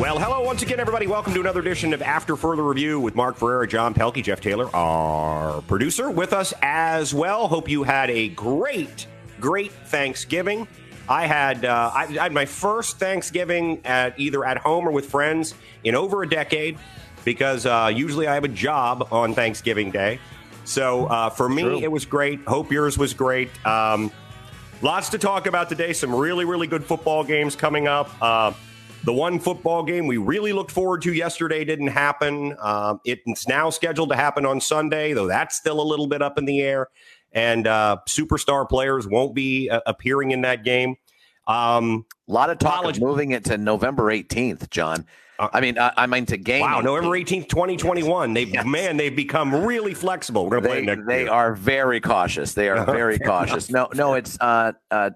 [0.00, 1.06] Well, hello once again, everybody.
[1.06, 4.74] Welcome to another edition of After Further Review with Mark Ferreira, John Pelkey, Jeff Taylor,
[4.74, 7.46] our producer, with us as well.
[7.48, 9.06] Hope you had a great,
[9.40, 10.66] great Thanksgiving.
[11.06, 15.04] I had uh, I, I had my first Thanksgiving at either at home or with
[15.04, 16.78] friends in over a decade
[17.26, 20.18] because uh, usually I have a job on Thanksgiving Day.
[20.64, 21.78] So uh, for me, True.
[21.78, 22.40] it was great.
[22.46, 23.50] Hope yours was great.
[23.66, 24.10] Um,
[24.80, 25.92] lots to talk about today.
[25.92, 28.10] Some really, really good football games coming up.
[29.10, 32.54] The one football game we really looked forward to yesterday didn't happen.
[32.60, 36.38] Um, it's now scheduled to happen on Sunday, though that's still a little bit up
[36.38, 36.86] in the air.
[37.32, 40.94] And uh, superstar players won't be uh, appearing in that game.
[41.48, 45.04] Um, A lot of talk College- of moving it to November 18th, John.
[45.40, 46.60] Uh, I mean, I, I mean to game.
[46.60, 48.32] wow, November 18th, 2021.
[48.32, 50.48] They man, they've become really flexible.
[50.48, 51.32] We're to They, next they year.
[51.32, 52.54] are very cautious.
[52.54, 53.70] They are very cautious.
[53.70, 55.10] No, no, it's uh, uh,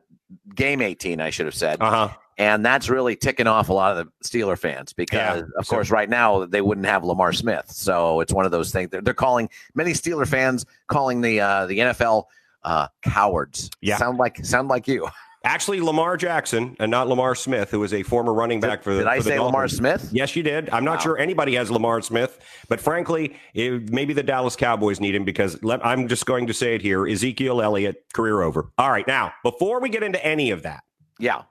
[0.53, 1.81] game 18, I should have said.
[1.81, 2.09] Uh-huh.
[2.39, 5.47] And that's really ticking off a lot of the Steeler fans because, Yeah.
[5.59, 7.67] of So- course, right now they wouldn't have Lamar Smith.
[7.71, 8.91] So it's one of those things.
[8.91, 12.25] They're, they're calling many Steeler fans calling the uh, the NFL
[12.65, 13.71] uh, cowards.
[13.81, 13.97] Yeah.
[13.99, 15.07] sound like sound like you.
[15.47, 19.01] Actually, Lamar Jackson and not Lamar Smith, who is a former running back for the
[19.01, 20.09] Did I the say Lamar Smith?
[20.11, 20.71] Yes, you did.
[20.71, 21.03] I'm not Wow.
[21.03, 22.39] sure anybody has Lamar Smith,
[22.71, 26.55] but frankly, it, maybe the Dallas Cowboys need him because let, I'm just going to
[26.55, 28.71] say it here: Ezekiel Elliott, career over.
[28.79, 30.83] All right, now before we get into any of that,
[31.19, 31.43] Yeah.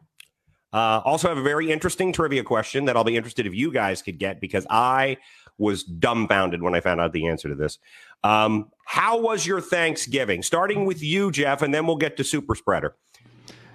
[0.73, 4.01] Uh, also have a very interesting trivia question that I'll be interested if you guys
[4.01, 5.17] could get because I
[5.57, 7.77] was dumbfounded when I found out the answer to this.
[8.23, 10.41] Um, how was your Thanksgiving?
[10.41, 12.95] Starting with you, Jeff, and then we'll get to Super Spreader.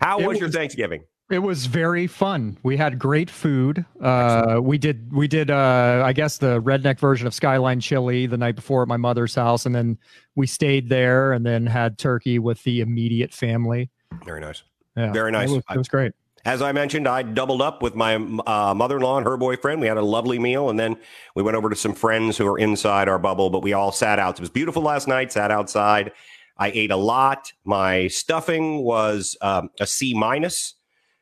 [0.02, 1.04] How It was your Thanksgiving?
[1.30, 2.56] It was very fun.
[2.62, 3.84] We had great food.
[4.00, 8.38] Uh, we did we did uh, I guess the redneck version of Skyline Chili the
[8.38, 9.98] night before at my mother's house, and then
[10.36, 13.90] we stayed there and then had turkey with the immediate family.
[14.24, 14.62] Very nice.
[14.96, 15.50] Yeah, Very nice.
[15.50, 16.12] It was, it was great.
[16.48, 19.82] As I mentioned, I doubled up with my uh, mother-in-law and her boyfriend.
[19.82, 20.96] We had a lovely meal, and then
[21.34, 23.50] we went over to some friends who are inside our bubble.
[23.50, 24.38] But we all sat out.
[24.38, 25.30] It was beautiful last night.
[25.30, 26.10] Sat outside.
[26.56, 27.52] I ate a lot.
[27.66, 30.76] My stuffing was um, a C minus,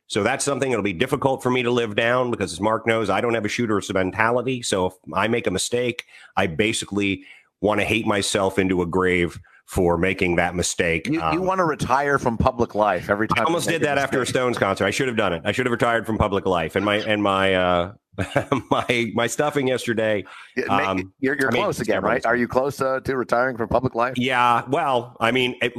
[0.06, 3.10] so that's something that'll be difficult for me to live down because, as Mark knows,
[3.10, 4.62] I don't have a shooter's mentality.
[4.62, 6.04] So if I make a mistake,
[6.36, 7.24] I basically
[7.60, 11.06] want to hate myself into a grave for making that mistake.
[11.06, 13.40] You, you Um, want to retire from public life every time.
[13.40, 14.26] I almost did that after a.
[14.26, 14.84] Stones concert.
[14.84, 15.42] I should have done it.
[15.44, 16.76] I should have retired from public life.
[16.76, 17.92] And my and my uh
[18.70, 20.24] my my stuffing yesterday.
[20.68, 22.24] Um, you're you're I mean, close again, right?
[22.24, 24.14] Are you close uh, to retiring from public life?
[24.16, 25.74] Yeah, well, I mean, it,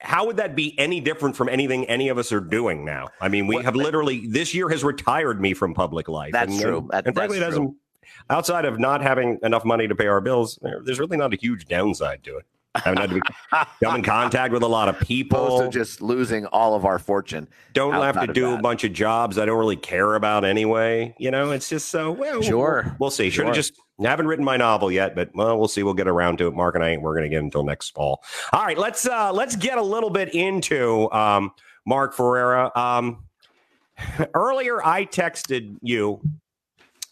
[0.00, 3.08] how would that be any different from anything any of us are doing now?
[3.20, 6.32] I mean, we Well, have literally this year has retired me from public life.
[6.32, 6.88] That's and, true.
[6.90, 7.74] That- and frankly, doesn't.
[8.30, 11.66] Outside of not having enough money to pay our bills, there's really not a huge
[11.66, 12.46] downside to it.
[12.84, 13.20] haven't had to be,
[13.82, 15.60] come in contact with a lot of people.
[15.60, 17.48] To just losing all of our fortune.
[17.72, 21.14] don't have to do a bunch of jobs I don't really care about anyway.
[21.18, 22.42] You know, it's just so well.
[22.42, 22.82] Sure.
[22.86, 23.30] we'll, we'll see.
[23.30, 23.62] Should have Sure.
[23.62, 25.82] just I haven't written my novel yet, but well, we'll see.
[25.82, 26.54] We'll get around to it.
[26.54, 27.02] Mark and I ain't.
[27.02, 28.22] We're going to get until next fall.
[28.52, 31.50] All right, let's uh let's get a little bit into um
[31.86, 32.70] Mark Ferreira.
[32.76, 33.24] Um,
[34.34, 36.20] earlier I texted you.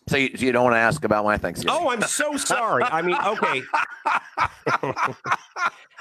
[0.09, 1.77] So you, you don't want to ask about my Thanksgiving?
[1.77, 2.84] Oh, I'm so sorry.
[2.84, 3.62] I mean, okay.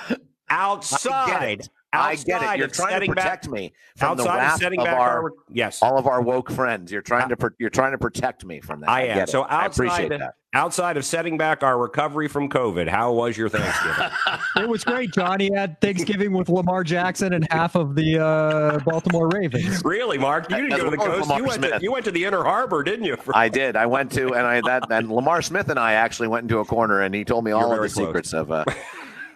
[0.50, 2.60] outside, I get outside it.
[2.60, 4.98] You're trying to setting back- protect me from the outside of wrath setting of back
[4.98, 5.82] our, our yes.
[5.82, 6.92] all of our woke friends.
[6.92, 8.90] You're trying uh, to you're trying to protect me from that.
[8.90, 9.18] I am.
[9.18, 9.32] get it.
[9.32, 10.34] So I appreciate outside- that.
[10.56, 14.10] Outside of setting back our recovery from COVID, how was your Thanksgiving?
[14.58, 15.12] It was great.
[15.12, 19.84] Johnny had Thanksgiving with Lamar Jackson and half of the uh, Baltimore Ravens.
[19.84, 20.50] really, Mark?
[20.50, 21.30] You didn't As go to the coast.
[21.36, 23.18] You went to, you went to the Inner Harbor, didn't you?
[23.34, 23.76] I did.
[23.76, 26.66] I went to and I that and Lamar Smith and I actually went into a
[26.66, 27.94] corner and he told me all of the close.
[27.96, 28.64] secrets of uh,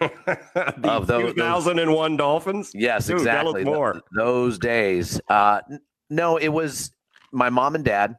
[0.00, 2.70] the of those- 2001 Dolphins.
[2.74, 3.62] Yes, Dude, exactly.
[3.64, 3.92] more.
[3.92, 5.20] Th- those days.
[5.28, 6.92] Uh, n- no, it was
[7.30, 8.16] my mom and dad.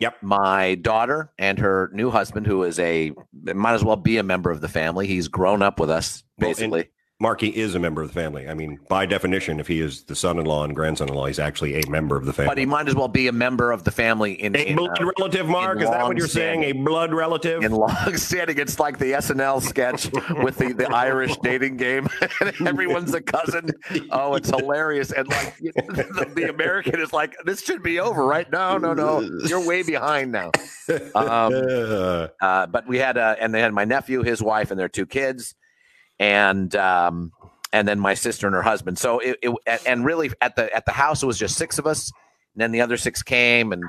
[0.00, 0.16] Yep.
[0.22, 4.50] My daughter and her new husband, who is a might as well be a member
[4.50, 5.06] of the family.
[5.06, 6.88] He's grown up with us, basically.
[7.20, 8.48] Marky is a member of the family.
[8.48, 12.16] I mean, by definition, if he is the son-in-law and grandson-in-law, he's actually a member
[12.16, 12.48] of the family.
[12.48, 15.02] but he might as well be a member of the family in a in, blood
[15.02, 15.82] uh, relative, Mark?
[15.82, 16.64] Is that what you're saying?
[16.64, 17.62] A blood relative?
[17.62, 18.58] in long standing.
[18.58, 20.10] It's like the SNL sketch
[20.42, 22.08] with the, the Irish dating game,
[22.40, 23.70] and everyone's a cousin.
[24.10, 25.12] Oh, it's hilarious.
[25.12, 28.50] And like the, the American is like, this should be over, right?
[28.50, 29.20] No, no, no.
[29.44, 30.50] You're way behind now.
[31.14, 31.52] Um,
[32.40, 35.06] uh, but we had, uh, and they had my nephew, his wife, and their two
[35.06, 35.54] kids,
[36.20, 37.32] and um,
[37.72, 38.98] and then my sister and her husband.
[38.98, 41.86] So it, it and really at the at the house it was just six of
[41.86, 42.12] us,
[42.54, 43.82] and then the other six came, and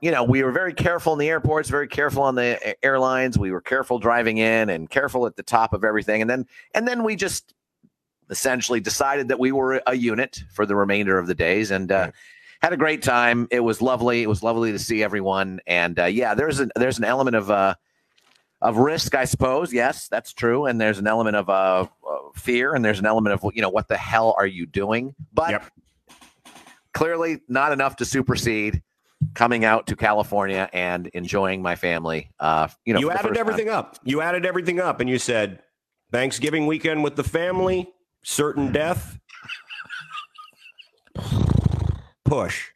[0.00, 3.38] you know we were very careful in the airports, very careful on the airlines.
[3.38, 6.88] We were careful driving in, and careful at the top of everything, and then and
[6.88, 7.52] then we just
[8.30, 12.12] essentially decided that we were a unit for the remainder of the days, and uh,
[12.62, 13.48] had a great time.
[13.50, 14.22] It was lovely.
[14.22, 15.60] It was lovely to see everyone.
[15.66, 17.74] And uh, yeah, there's an there's an element of uh,
[18.62, 19.72] of risk, I suppose.
[19.72, 20.66] Yes, that's true.
[20.66, 21.86] And there's an element of uh, uh,
[22.34, 25.14] fear, and there's an element of you know what the hell are you doing?
[25.34, 25.64] But Yep.
[26.94, 28.82] clearly not enough to supersede
[29.34, 32.30] coming out to California and enjoying my family.
[32.40, 33.40] Uh, you know, you added first time.
[33.40, 33.98] everything up.
[34.04, 35.60] You added everything up, and you said
[36.12, 37.88] Thanksgiving weekend with the family,
[38.22, 39.18] certain death,
[42.24, 42.70] push.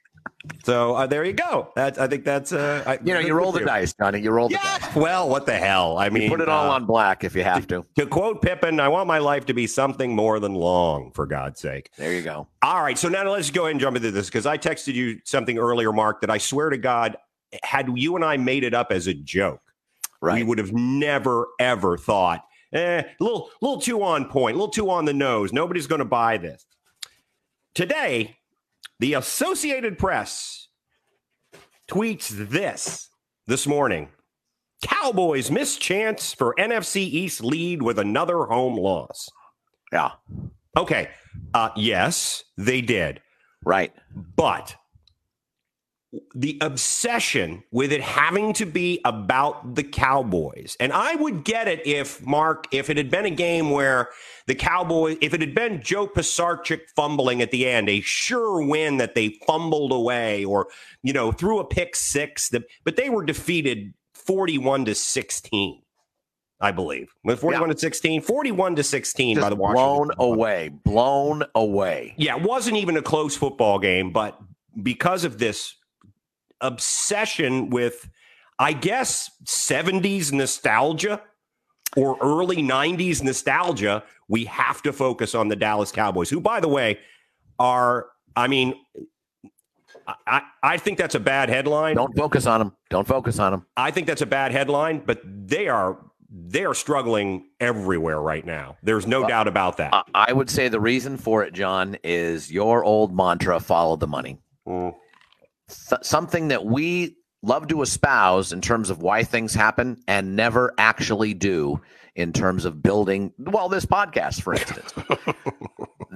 [0.64, 1.72] So uh, there you go.
[1.76, 4.20] That's I think that's uh, I, You know, you roll the dice, Johnny.
[4.20, 4.78] You roll the Yeah.
[4.78, 4.94] dice.
[4.96, 5.98] Well, what the hell?
[5.98, 7.84] I mean, You put it all uh, on black if you have to.
[7.96, 11.60] To quote Pippin, I want my life to be something more than long, for God's
[11.60, 11.90] sake.
[11.96, 12.48] There you go.
[12.62, 15.20] All right, so now let's go ahead and jump into this because I texted you
[15.24, 17.16] something earlier, Mark, that I swear to God,
[17.62, 19.60] had you and I made it up as a joke,
[20.20, 20.34] right.
[20.34, 24.72] we would have never ever thought, eh, a little, little too on point, a little
[24.72, 25.52] too on the nose.
[25.52, 26.66] Nobody's going to buy this.
[27.74, 28.35] Today,
[28.98, 30.68] the Associated Press
[31.88, 33.08] tweets this
[33.46, 34.08] this morning.
[34.82, 39.28] Cowboys miss chance for NFC East lead with another home loss.
[39.92, 40.10] Yeah.
[40.76, 41.08] Okay.
[41.54, 43.20] Uh, yes, they did.
[43.64, 43.92] Right.
[44.36, 44.76] But
[46.34, 51.86] the obsession with it having to be about the Cowboys, and I would get it
[51.86, 54.08] if Mark, if it had been a game where
[54.46, 58.98] the Cowboys, if it had been Joe Pisarcik fumbling at the end, a sure win
[58.98, 60.68] that they fumbled away, or
[61.02, 65.82] you know threw a pick six, that, but they were defeated forty-one to sixteen.
[66.58, 67.12] I believe.
[67.22, 69.84] With 41 to 16, 41 to 16 by the Washington.
[69.84, 70.70] blown away.
[70.70, 72.14] Blown away.
[72.16, 74.40] Yeah, it wasn't even a close football game, but
[74.82, 75.74] because of this
[76.60, 78.08] obsession with,
[78.58, 81.22] I guess, 70s nostalgia
[81.96, 86.68] or early 90s nostalgia, we have to focus on the Dallas Cowboys, who, by the
[86.68, 86.98] way,
[87.58, 88.74] are, I mean,
[90.26, 91.96] I, I think that's a bad headline.
[91.96, 92.76] Don't focus on them.
[92.90, 93.66] Don't focus on them.
[93.76, 95.98] I think that's a bad headline, but they are
[96.28, 98.76] they are struggling everywhere right now.
[98.82, 99.94] There's no doubt about that.
[99.94, 104.06] I, I would say the reason for it, John, is your old mantra: follow the
[104.06, 104.38] money.
[104.66, 104.94] Mm.
[105.68, 110.74] Th- something that we love to espouse in terms of why things happen and never
[110.78, 111.80] actually do
[112.14, 113.32] in terms of building.
[113.38, 114.92] Well, this podcast, for instance.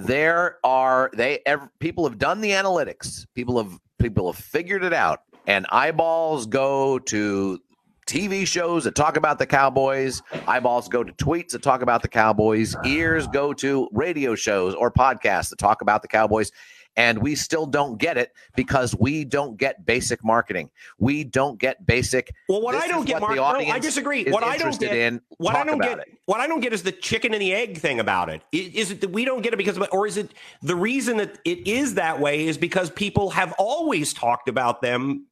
[0.05, 4.93] there are they ev- people have done the analytics people have people have figured it
[4.93, 7.59] out and eyeballs go to
[8.07, 12.07] tv shows that talk about the cowboys eyeballs go to tweets that talk about the
[12.07, 16.51] cowboys ears go to radio shows or podcasts that talk about the cowboys
[16.97, 21.85] and we still don't get it because we don't get basic marketing we don't get
[21.85, 24.29] basic Well, what I don't get, Mark, the no, I disagree.
[24.29, 26.17] What I don't get, in what I don't get, it.
[26.25, 28.41] what I don't get is the chicken and the egg thing about it.
[28.51, 31.39] Is it that we don't get it because of or is it the reason that
[31.45, 35.25] it is that way is because people have always talked about them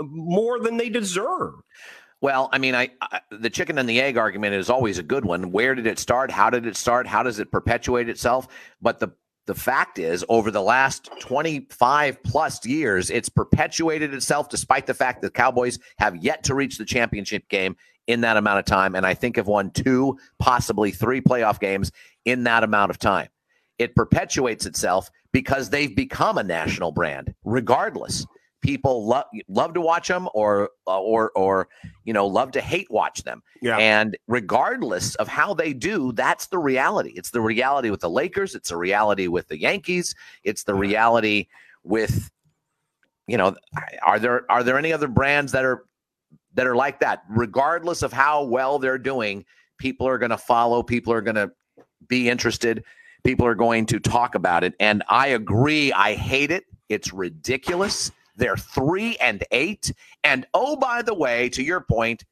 [0.00, 1.54] more than they deserve.
[2.20, 5.24] Well, I mean, I, I the chicken and the egg argument is always a good
[5.24, 5.52] one.
[5.52, 6.30] Where did it start?
[6.30, 7.06] How did it start?
[7.06, 8.46] How does it perpetuate itself?
[8.82, 9.08] But the
[9.46, 15.22] the fact is, over the last 25 plus years, it's perpetuated itself despite the fact
[15.22, 17.76] that Cowboys have yet to reach the championship game
[18.06, 18.94] in that amount of time.
[18.94, 21.90] And I think have won two, possibly three playoff games
[22.24, 23.28] in that amount of time.
[23.78, 28.26] It perpetuates itself because they've become a national brand, regardless.
[28.60, 31.68] People love love to watch them, or uh, or or
[32.04, 33.42] you know love to hate watch them.
[33.62, 33.78] Yeah.
[33.78, 37.12] And regardless of how they do, that's the reality.
[37.16, 38.54] It's the reality with the Lakers.
[38.54, 40.14] It's the reality with the Yankees.
[40.44, 40.80] It's the mm-hmm.
[40.82, 41.46] reality
[41.82, 42.30] with,
[43.26, 43.56] you know,
[44.02, 45.84] are there are there any other brands that are
[46.54, 47.22] that are like that?
[47.30, 49.44] Regardless of how well they're doing,
[49.78, 50.82] people are going to follow.
[50.82, 51.50] People are going to
[52.08, 52.84] be interested.
[53.24, 54.74] People are going to talk about it.
[54.80, 55.92] And I agree.
[55.92, 56.64] I hate it.
[56.88, 58.10] It's ridiculous.
[58.40, 59.92] They're three and eight.
[60.24, 62.24] And oh, by the way, to your point,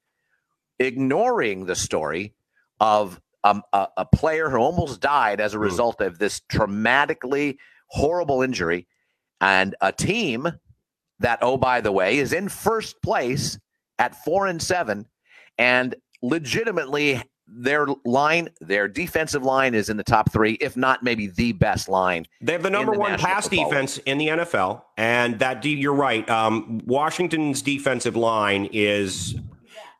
[0.81, 2.35] ignoring the story
[2.81, 5.65] of um, a, a player who almost died as a Hmm.
[5.65, 8.87] result of this traumatically horrible injury,
[9.41, 10.49] and a team
[11.21, 13.59] that, oh, by the way, is in first place
[13.99, 15.07] at four and seven,
[15.59, 21.27] and legitimately their line, their defensive line is in the top three, if not maybe
[21.27, 22.27] the best line.
[22.41, 25.65] They have the number the one National pass Football defense in the NFL, and that
[25.65, 26.29] you're right.
[26.29, 29.35] Um, Washington's defensive line is,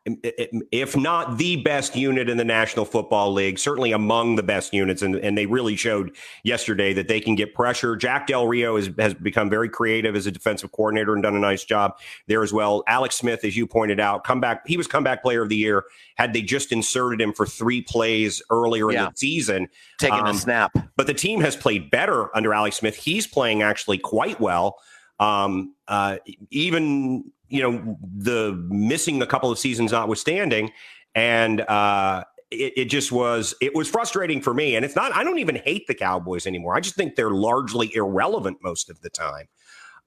[0.05, 5.01] if not the best unit in the National Football League, certainly among the best units,
[5.01, 7.95] and, and they really showed yesterday that they can get pressure.
[7.95, 11.39] Jack Del Rio has, has become very creative as a defensive coordinator and done a
[11.39, 12.83] nice job there as well.
[12.87, 14.65] Alex Smith, as you pointed out, comeback.
[14.65, 15.83] He was comeback player of the year.
[16.15, 19.67] Had they just inserted him for three plays earlier in the season,
[19.99, 20.71] Taking Um, a snap.
[20.95, 22.95] but the team has played better under Alex Smith.
[22.95, 24.79] He's playing actually quite well.
[25.19, 26.17] Um, uh,
[26.49, 30.71] even you know the missing a couple of seasons notwithstanding,
[31.15, 34.75] and uh, it, it, just was it was frustrating for me.
[34.75, 35.13] And it's not.
[35.13, 36.75] I don't even hate the Cowboys anymore.
[36.75, 39.47] I just think they're largely irrelevant most of the time.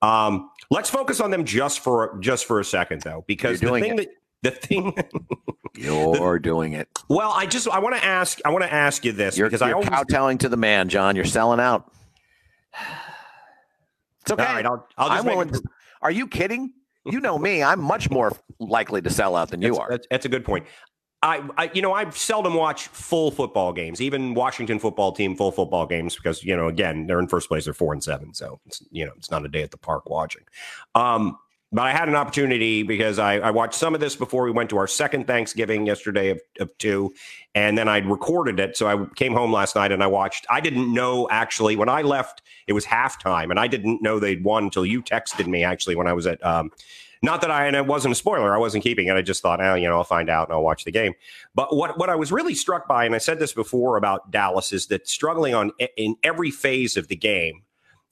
[0.01, 3.99] Um, let's focus on them just for just for a second, though, because the thing
[3.99, 4.09] it.
[4.09, 4.09] that
[4.43, 4.95] the thing
[5.77, 6.89] you're the, doing it.
[7.09, 9.61] Well, I just I want to ask I want to ask you this you're, because
[9.61, 11.17] you're I always kowtowing to the man, John.
[11.17, 11.93] You're selling out.
[14.23, 14.45] It's okay.
[14.45, 15.51] All right, I'll, I'll I'm willing.
[15.51, 15.63] To,
[16.01, 16.73] are you kidding?
[17.05, 17.63] You know me.
[17.63, 19.91] I'm much more likely to sell out than you that's, are.
[19.91, 20.67] That's, that's a good point.
[21.25, 25.53] I, I, you know, I seldom watch full football games, even Washington football team full
[25.53, 28.61] football games, because you know, again, they're in first place, they're four and seven, so
[28.67, 30.43] it's you know, it's not a day at the park watching.
[30.97, 31.39] Um,
[31.71, 34.69] but I had an opportunity because I, I, watched some of this before we went
[34.71, 37.15] to our second Thanksgiving yesterday of, of two,
[37.55, 38.77] and then I'd recorded it.
[38.77, 40.47] So I came home last night and I watched.
[40.51, 44.45] I didn't know actually when I left, it was halftime, and I didn't know they'd
[44.45, 46.71] won until you texted me actually when I was at um,
[47.23, 49.15] not that I, and it wasn't a spoiler, I wasn't keeping it.
[49.15, 51.15] I just thought, oh, you know, I'll find out and I'll watch the game.
[51.55, 54.73] But what, what I was really struck by, and I said this before about Dallas,
[54.73, 57.63] is that struggling on in every phase of the game,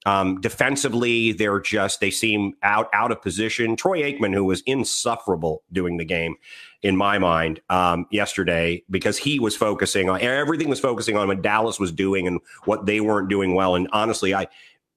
[0.07, 3.77] um, defensively, they're just they seem out out of position.
[3.77, 6.37] Troy Aikman, who was insufferable doing the game,
[6.83, 11.43] in my mind, um, yesterday because he was focusing on everything was focusing on what
[11.43, 13.75] Dallas was doing and what they weren't doing well.
[13.75, 14.47] And honestly, I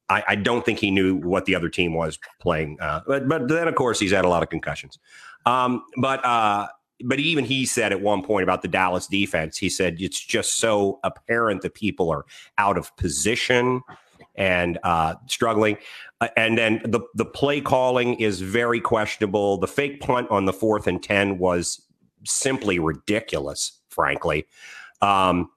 [0.10, 2.78] I, I, don't think he knew what the other team was playing.
[2.80, 5.00] Uh, but but then of course he's had a lot of concussions.
[5.46, 6.68] Um, but uh,
[7.04, 10.58] but even he said at one point about the Dallas defense, he said it's just
[10.58, 12.26] so apparent that people are
[12.58, 13.82] out of position
[14.36, 15.78] and uh, struggling.
[16.22, 19.58] Uh, and then the the play calling is very questionable.
[19.58, 21.82] The fake punt on the fourth and ten was
[22.26, 24.46] simply ridiculous, frankly.
[25.02, 25.50] Um,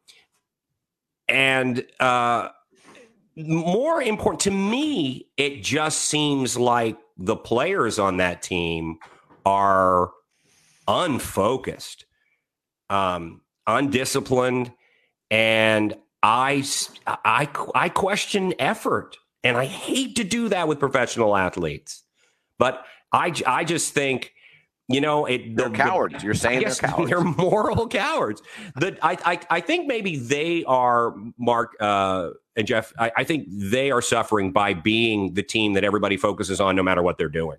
[1.29, 2.49] and uh,
[3.37, 8.99] more important to me, it just seems like the players on that team
[9.45, 10.11] are
[10.89, 12.07] unfocused,
[12.91, 14.73] um, undisciplined,
[15.31, 16.65] and I,
[17.07, 22.03] I, I question effort, and I hate to do that with professional athletes,
[22.59, 24.33] but I, I just think
[24.89, 26.23] you know, it, they're the, cowards.
[26.23, 27.11] You're saying they're cowards.
[27.11, 28.41] They're moral cowards.
[28.77, 32.93] That I, I, I think maybe they are, Mark uh, and Jeff.
[32.99, 36.85] I, I think they are suffering by being the team that everybody focuses on, no
[36.85, 37.59] matter what they're doing.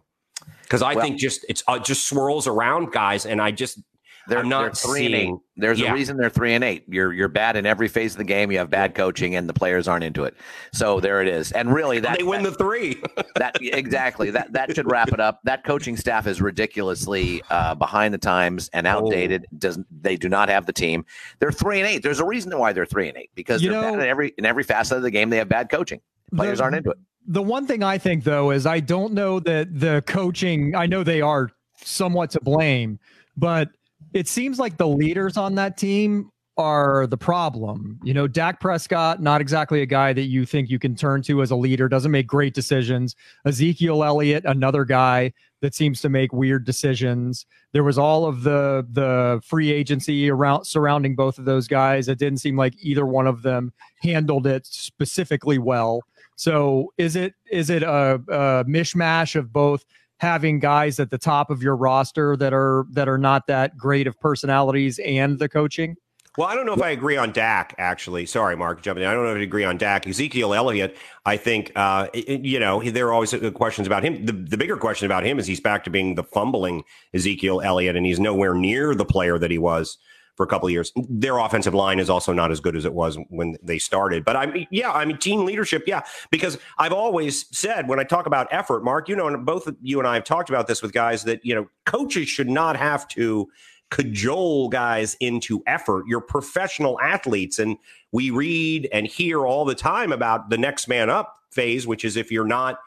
[0.63, 3.79] Because I well, think just it's uh, just swirls around guys, and I just
[4.27, 5.41] they're I'm not they're three seeing, and eight.
[5.55, 5.91] There's yeah.
[5.91, 6.84] a reason they're three and eight.
[6.88, 8.51] You're you're bad in every phase of the game.
[8.51, 10.36] You have bad coaching, and the players aren't into it.
[10.74, 11.51] So there it is.
[11.53, 13.01] And really, that they win that, the three.
[13.36, 15.39] that exactly that that should wrap it up.
[15.43, 19.46] That coaching staff is ridiculously uh, behind the times and outdated.
[19.46, 19.57] Oh.
[19.57, 21.05] Doesn't they do not have the team?
[21.39, 22.03] They're three and eight.
[22.03, 24.34] There's a reason why they're three and eight because you they're know, bad in every
[24.38, 25.29] in every facet of the game.
[25.29, 26.01] They have bad coaching.
[26.36, 26.98] Players the, aren't into it.
[27.27, 30.75] The one thing I think though is I don't know that the coaching.
[30.75, 31.50] I know they are
[31.84, 33.00] somewhat to blame,
[33.36, 33.69] but
[34.17, 38.00] it seems like the leaders on that team are the problem.
[38.03, 41.43] You know, Dak Prescott, not exactly a guy that you think you can turn to
[41.43, 43.15] as a leader, doesn't make great decisions.
[43.45, 47.45] Ezekiel Elliott, another guy that seems to make weird decisions.
[47.74, 52.07] There was all of the the free agency around surrounding both of those guys.
[52.07, 53.71] It didn't seem like either one of them
[54.01, 56.01] handled it specifically well.
[56.38, 59.86] So is it is it a, a mishmash of both
[60.19, 64.07] having guys at the top of your roster that are that are not that great
[64.07, 65.95] of personalities and the coaching?
[66.38, 67.74] Well, I don't know if I agree on Dak.
[67.79, 69.09] Actually, sorry, Mark, jumping in.
[69.09, 70.05] I don't know if I agree on Dak.
[70.05, 70.95] Ezekiel Elliott,
[71.25, 74.24] I think, uh, you know, there are always questions about him.
[74.24, 76.83] The, the bigger question about him is he's back to being the fumbling
[77.15, 79.97] Ezekiel Elliott, and he's nowhere near the player that he was
[80.38, 80.94] for a couple of years.
[81.10, 84.24] Their offensive line is also not as good as it was when they started.
[84.24, 88.03] But I mean, yeah, I mean, team leadership, yeah, because I've always said when I
[88.03, 90.82] talk about effort, Mark, you know, and both you and I have talked about this
[90.82, 93.50] with guys that, you know, coaches should not have to
[93.89, 96.06] cajole guys into effort.
[96.08, 97.58] You're professional athletes.
[97.58, 97.77] And
[98.12, 102.15] we read and hear all the time about the next man up phase, which is
[102.15, 102.79] if you're not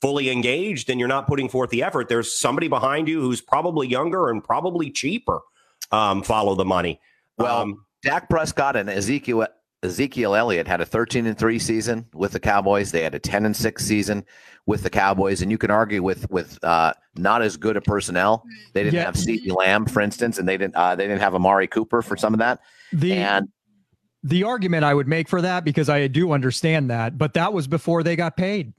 [0.00, 3.86] fully engaged and you're not putting forth the effort, there's somebody behind you who's probably
[3.86, 5.40] younger and probably cheaper
[5.90, 7.00] um, follow the money.
[7.38, 9.46] Well, um, Dak Prescott and Ezekiel
[9.82, 12.90] Ezekiel Elliott had a 13 and 3 season with the Cowboys.
[12.90, 14.24] They had a 10 and 6 season
[14.66, 18.44] with the Cowboys, and you can argue with with uh, not as good a personnel.
[18.74, 19.04] They didn't yeah.
[19.04, 22.16] have CeeDee Lamb, for instance, and they didn't uh, they didn't have Amari Cooper for
[22.16, 22.60] some of that.
[22.92, 23.48] The, and
[24.22, 27.66] the argument I would make for that because I do understand that, but that was
[27.66, 28.74] before they got paid.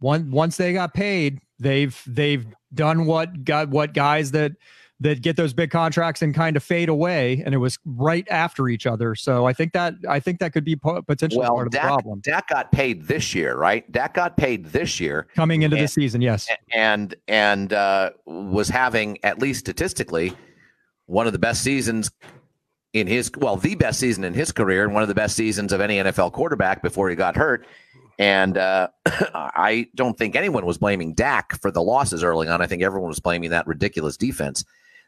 [0.00, 4.52] One once they got paid, they've they've done what got what guys that
[5.00, 8.68] that get those big contracts and kind of fade away, and it was right after
[8.68, 9.14] each other.
[9.14, 11.88] So I think that I think that could be potentially well, part of Dak, the
[11.88, 12.20] problem.
[12.20, 13.90] Dak got paid this year, right?
[13.90, 18.68] Dak got paid this year coming into and, the season, yes, and and uh, was
[18.68, 20.32] having at least statistically
[21.06, 22.10] one of the best seasons
[22.92, 25.72] in his well, the best season in his career, and one of the best seasons
[25.72, 27.66] of any NFL quarterback before he got hurt.
[28.18, 32.60] And uh, I don't think anyone was blaming Dak for the losses early on.
[32.60, 34.62] I think everyone was blaming that ridiculous defense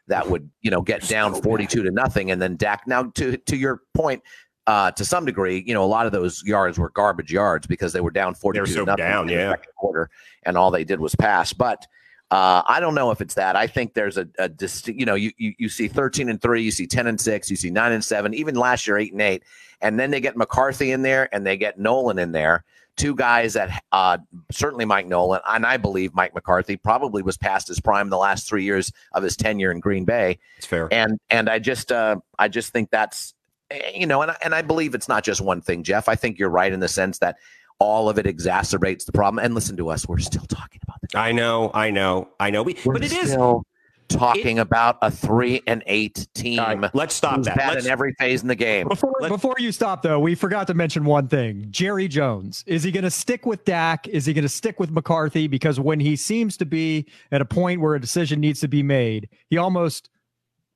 [0.07, 2.31] that would you know get down 42 to nothing.
[2.31, 4.21] And then Dak now to to your point
[4.67, 7.93] uh, to some degree you know a lot of those yards were garbage yards because
[7.93, 10.09] they were down 42 so to nothing down in the second quarter
[10.43, 11.53] and all they did was pass.
[11.53, 11.85] But
[12.31, 13.55] uh, I don't know if it's that.
[13.55, 16.63] I think there's a, a dist- you know, you, you you see 13 and three,
[16.63, 19.21] you see 10 and six, you see nine and seven, even last year eight and
[19.21, 19.43] eight,
[19.81, 22.63] and then they get McCarthy in there and they get Nolan in there,
[22.97, 24.17] two guys that uh,
[24.51, 28.47] certainly Mike Nolan and I believe Mike McCarthy probably was past his prime the last
[28.47, 30.39] three years of his tenure in Green Bay.
[30.57, 33.33] It's fair, and and I just uh, I just think that's
[33.71, 36.07] eh, you know, and and I believe it's not just one thing, Jeff.
[36.07, 37.37] I think you're right in the sense that
[37.79, 39.43] all of it exacerbates the problem.
[39.43, 41.15] And listen to us, we're still talking about this.
[41.15, 43.65] I know, I know, I know, we, but it is still
[44.09, 46.59] talking it, about a three and eight team.
[46.59, 47.57] Right, let's stop that.
[47.57, 48.87] Bad let's, in every phase in the game.
[48.87, 51.67] Before before you stop though, we forgot to mention one thing.
[51.69, 54.07] Jerry Jones is he going to stick with Dak?
[54.07, 55.47] Is he going to stick with McCarthy?
[55.47, 58.83] Because when he seems to be at a point where a decision needs to be
[58.83, 60.09] made, he almost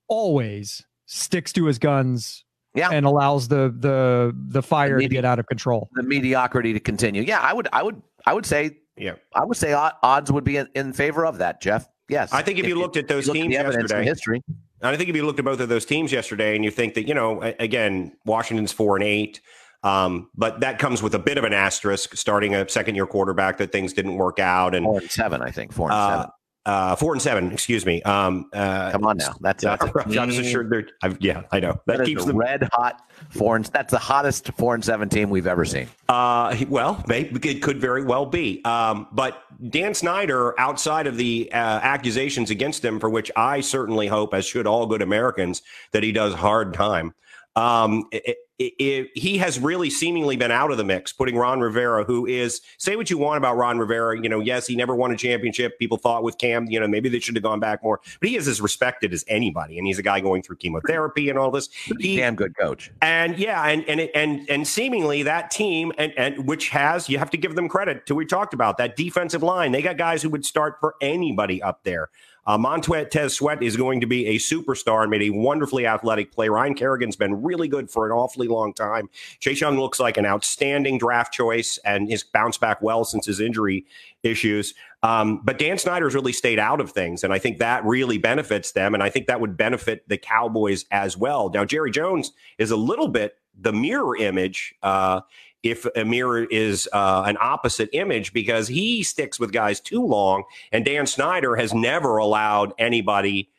[0.07, 2.43] always sticks to his guns
[2.75, 2.89] yeah.
[2.91, 5.89] and allows the the the fire the medi- to get out of control.
[5.93, 7.23] The mediocrity to continue.
[7.23, 9.15] Yeah, I would I would I would say yeah.
[9.33, 11.87] I would say odds would be in, in favor of that, Jeff.
[12.09, 12.31] Yes.
[12.31, 14.43] I think if, if you looked at those teams at yesterday, history.
[14.81, 17.07] I think if you looked at both of those teams yesterday and you think that,
[17.07, 19.41] you know, again, Washington's 4 and 8,
[19.83, 23.57] um, but that comes with a bit of an asterisk starting a second year quarterback
[23.57, 25.73] that things didn't work out and 4 and 7, I think.
[25.73, 26.31] 4 and uh, 7
[26.67, 27.51] uh, four and seven.
[27.51, 28.01] Excuse me.
[28.03, 29.35] Um, uh, Come on now.
[29.39, 30.87] That's, that's a I'm just assured they're.
[31.01, 33.01] I've, yeah, I know that, that keeps them red hot.
[33.29, 35.87] Four and that's the hottest four and seven team we've ever seen.
[36.07, 38.63] Uh, well, maybe it could very well be.
[38.63, 44.07] Um, but Dan Snyder, outside of the uh, accusations against him, for which I certainly
[44.07, 47.13] hope, as should all good Americans, that he does hard time.
[47.57, 51.59] Um, it, it, it, he has really seemingly been out of the mix, putting Ron
[51.59, 54.21] Rivera, who is say what you want about Ron Rivera.
[54.21, 55.79] You know, yes, he never won a championship.
[55.79, 58.35] People thought with Cam, you know, maybe they should have gone back more, but he
[58.35, 61.69] is as respected as anybody, and he's a guy going through chemotherapy and all this.
[61.99, 62.91] He, damn good coach.
[63.01, 67.31] And yeah, and and and and seemingly that team, and and which has you have
[67.31, 68.13] to give them credit to.
[68.13, 69.71] We talked about that defensive line.
[69.71, 72.09] They got guys who would start for anybody up there.
[72.47, 76.47] Uh, Montez Sweat is going to be a superstar and made a wonderfully athletic play.
[76.47, 79.09] Ryan Kerrigan's been really good for an awfully long time.
[79.39, 83.41] Chase Young looks like an outstanding draft choice and has bounced back well since his
[83.41, 83.85] injury
[84.23, 84.73] issues.
[85.03, 88.71] Um, but Dan Snyder's really stayed out of things, and I think that really benefits
[88.71, 91.49] them, and I think that would benefit the Cowboys as well.
[91.49, 94.75] Now, Jerry Jones is a little bit the mirror image.
[94.83, 95.21] Uh,
[95.63, 100.43] if a mirror is uh, an opposite image because he sticks with guys too long.
[100.71, 103.49] And Dan Snyder has never allowed anybody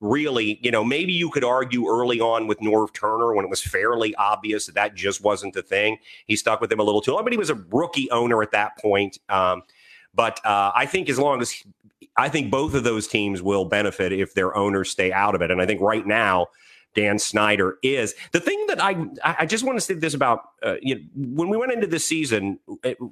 [0.00, 3.62] really, you know, maybe you could argue early on with Norv Turner when it was
[3.62, 5.96] fairly obvious that that just wasn't the thing.
[6.26, 8.50] He stuck with him a little too long, but he was a rookie owner at
[8.50, 9.18] that point.
[9.28, 9.62] Um,
[10.12, 11.54] but uh, I think as long as
[12.16, 15.50] I think both of those teams will benefit if their owners stay out of it.
[15.50, 16.48] And I think right now,
[16.94, 18.14] Dan Snyder is.
[18.32, 21.50] The thing that I I just want to say this about uh, you know, when
[21.50, 22.58] we went into this season,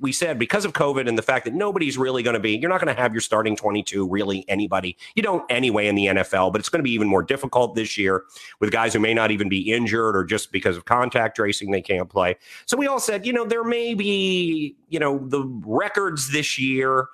[0.00, 2.70] we said because of COVID and the fact that nobody's really going to be, you're
[2.70, 4.96] not going to have your starting 22 really anybody.
[5.14, 7.98] You don't anyway in the NFL, but it's going to be even more difficult this
[7.98, 8.24] year
[8.58, 11.82] with guys who may not even be injured or just because of contact tracing they
[11.82, 12.36] can't play.
[12.64, 17.08] So we all said, you know, there may be, you know, the records this year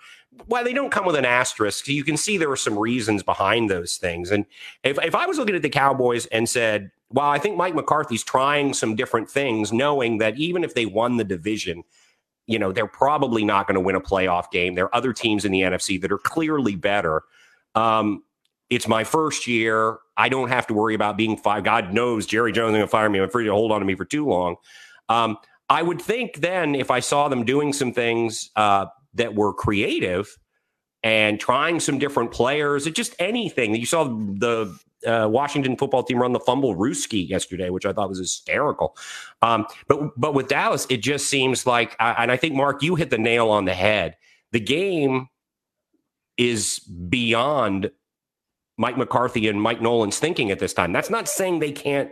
[0.47, 1.89] well, they don't come with an asterisk.
[1.89, 4.31] You can see there are some reasons behind those things.
[4.31, 4.47] And
[4.85, 8.23] if, if I was looking at the Cowboys and said, well, I think Mike McCarthy's
[8.23, 11.83] trying some different things, knowing that even if they won the division,
[12.47, 14.75] you know, they're probably not going to win a playoff game.
[14.75, 17.23] There are other teams in the NFC that are clearly better.
[17.75, 18.25] Um,
[18.71, 19.99] it's my first year.
[20.17, 21.65] I don't have to worry about being fired.
[21.65, 23.19] God knows Jerry Jones is going to fire me.
[23.19, 24.57] I'm afraid to hold on to me for too long.
[25.09, 25.39] Um,
[25.71, 28.87] I would think then if I saw them doing some things uh,
[29.19, 30.37] that were creative
[31.03, 33.75] and trying some different players, It just anything.
[33.75, 34.77] You saw the
[35.07, 38.97] uh, Washington football team run the fumblerooski yesterday, which I thought was hysterical.
[39.43, 43.11] Um, but but with Dallas, it just seems like, and I think Mark, you hit
[43.11, 44.17] the nail on the head.
[44.53, 45.29] The game
[46.37, 47.91] is beyond
[48.77, 50.93] Mike McCarthy and Mike Nolan's thinking at this time.
[50.93, 52.11] That's not saying they can't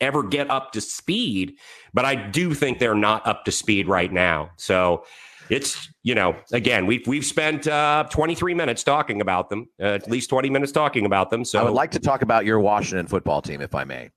[0.00, 1.54] ever get up to speed,
[1.94, 4.50] but I do think they're not up to speed right now.
[4.56, 5.04] So
[5.50, 10.10] it's you know again we've we've spent uh, 23 minutes talking about them, uh, at
[10.10, 11.44] least 20 minutes talking about them.
[11.44, 14.10] So I would like to talk about your Washington football team, if I may.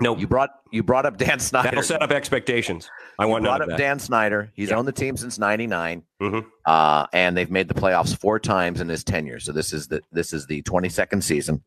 [0.00, 1.68] no, You brought you brought up Dan Snyder.
[1.70, 2.88] that'll set up expectations.
[3.18, 3.76] I You want brought up.
[3.78, 4.50] Dan Snyder.
[4.54, 4.76] He's Yeah.
[4.76, 6.44] owned the team since '99, Mhm.
[6.66, 9.40] uh, and they've made the playoffs four times in his tenure.
[9.40, 11.64] So this is the this is the 22nd season.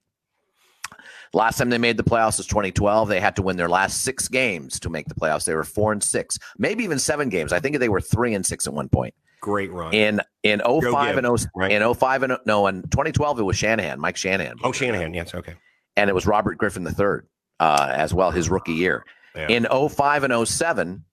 [1.33, 3.07] Last time they made the playoffs was 2012.
[3.07, 5.45] They had to win their last six games to make the playoffs.
[5.45, 7.53] They were four and six, maybe even seven games.
[7.53, 9.13] I think they were three and six at one point.
[9.39, 9.93] Great run.
[9.93, 11.71] In in 05 and 0, right?
[11.71, 14.57] in 05 and no in 2012 it was Shanahan, Mike Shanahan.
[14.63, 15.13] oh, Shanahan.
[15.13, 15.33] Yes.
[15.33, 15.55] Okay.
[15.95, 17.21] and it was Robert Griffin III
[17.59, 19.05] uh, as well, his rookie year.
[19.35, 19.47] Yeah.
[19.47, 21.03] In 05 and 07,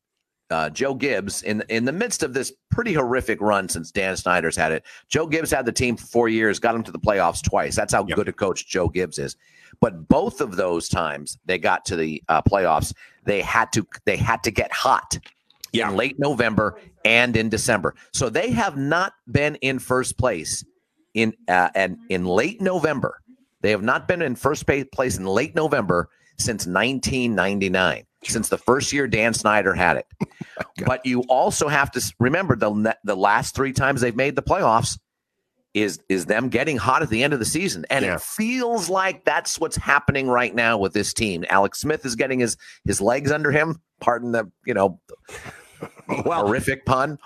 [0.50, 4.56] uh, Joe Gibbs, in in the midst of this pretty horrific run since Dan Snyder's
[4.56, 7.42] had it, Joe Gibbs had the team for four years, got them to the playoffs
[7.42, 7.76] twice.
[7.76, 8.16] That's how Yep.
[8.16, 9.36] good a coach Joe Gibbs is.
[9.80, 12.92] But both of those times they got to the uh, playoffs,
[13.24, 15.18] they had to they had to get hot
[15.72, 15.90] Yeah.
[15.90, 17.94] in late November and in December.
[18.12, 20.64] So they have not been in first place
[21.14, 23.20] in uh, and in late November.
[23.60, 28.92] They have not been in first place in late November since 1999, since the first
[28.92, 30.06] year Dan Snyder had it.
[30.86, 34.98] but you also have to remember the the last three times they've made the playoffs
[35.82, 38.14] is is them getting hot at the end of the season, and Yeah.
[38.16, 41.44] it feels like that's what's happening right now with this team.
[41.48, 43.80] Alex Smith is getting his his legs under him.
[44.00, 45.00] Pardon the you know
[46.24, 47.18] Well, horrific pun,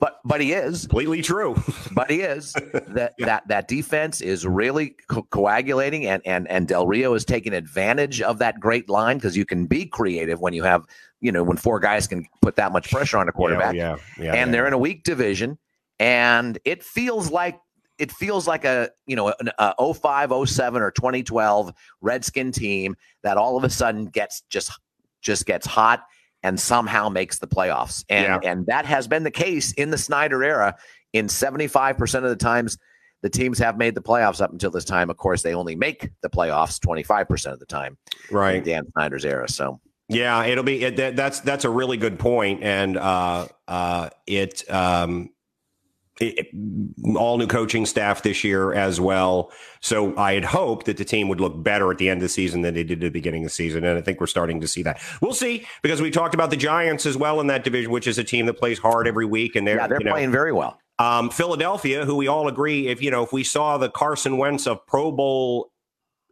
[0.00, 1.56] but but he is completely true.
[1.92, 6.86] but he is that that that defense is really co- coagulating and and and Del
[6.86, 10.62] Rio is taking advantage of that great line because you can be creative when you
[10.62, 10.86] have
[11.20, 13.96] you know when four guys can put that much pressure on a quarterback Yeah.
[14.16, 14.24] Yeah.
[14.24, 14.52] yeah and yeah.
[14.52, 15.58] they're in a weak division
[15.98, 17.58] and it feels like
[17.98, 23.36] it feels like a you know an a 05 07 or 2012 redskin team that
[23.36, 24.72] all of a sudden gets just
[25.22, 26.06] just gets hot
[26.42, 28.04] and somehow makes the playoffs.
[28.08, 30.76] And and that has been the case in the snyder era.
[31.12, 32.76] In 75% of the times
[33.22, 36.10] the teams have made the playoffs up until this time of course they only make
[36.20, 37.96] the playoffs 25% of the time
[38.28, 38.64] in right.
[38.64, 39.80] dan snyder's era so.
[40.08, 44.62] Yeah, it'll be it, that, that's that's a really good point, and uh, uh, it,
[44.70, 45.30] um,
[46.20, 46.48] it
[47.16, 49.52] all new coaching staff this year as well.
[49.80, 52.28] So I had hoped that the team would look better at the end of the
[52.28, 54.60] season than they did at the beginning of the season, and I think we're starting
[54.60, 55.00] to see that.
[55.20, 58.18] We'll see because we talked about the Giants as well in that division, which is
[58.18, 60.52] a team that plays hard every week, and they're yeah they're you know, playing very
[60.52, 64.38] well um, Philadelphia, who we all agree, if you know, if we saw the Carson
[64.38, 65.70] Wentz of Pro Bowl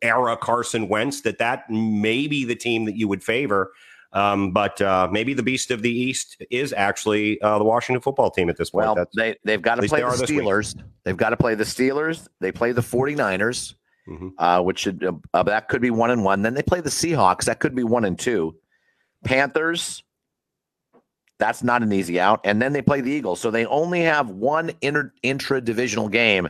[0.03, 3.73] era Carson Wentz, that that may be the team that you would favor.
[4.15, 8.31] Um, but uh, maybe the beast of the East is actually uh, the Washington football
[8.31, 8.87] team at this point.
[8.87, 10.41] Well, That's, they they've got to play the are this week.
[10.41, 10.81] Steelers.
[11.03, 12.29] They've got to play the Steelers.
[12.41, 13.75] They play the 49ers,
[14.09, 14.31] Mhm.
[14.39, 16.43] uh, which should uh, uh, that could be one and one.
[16.43, 17.45] Then they play the Seahawks.
[17.45, 18.55] That could be one and two.
[19.25, 20.05] Panthers.
[21.41, 22.41] That's not an easy out.
[22.45, 23.41] And then they play the Eagles.
[23.41, 26.49] So they only have one inter intra divisional game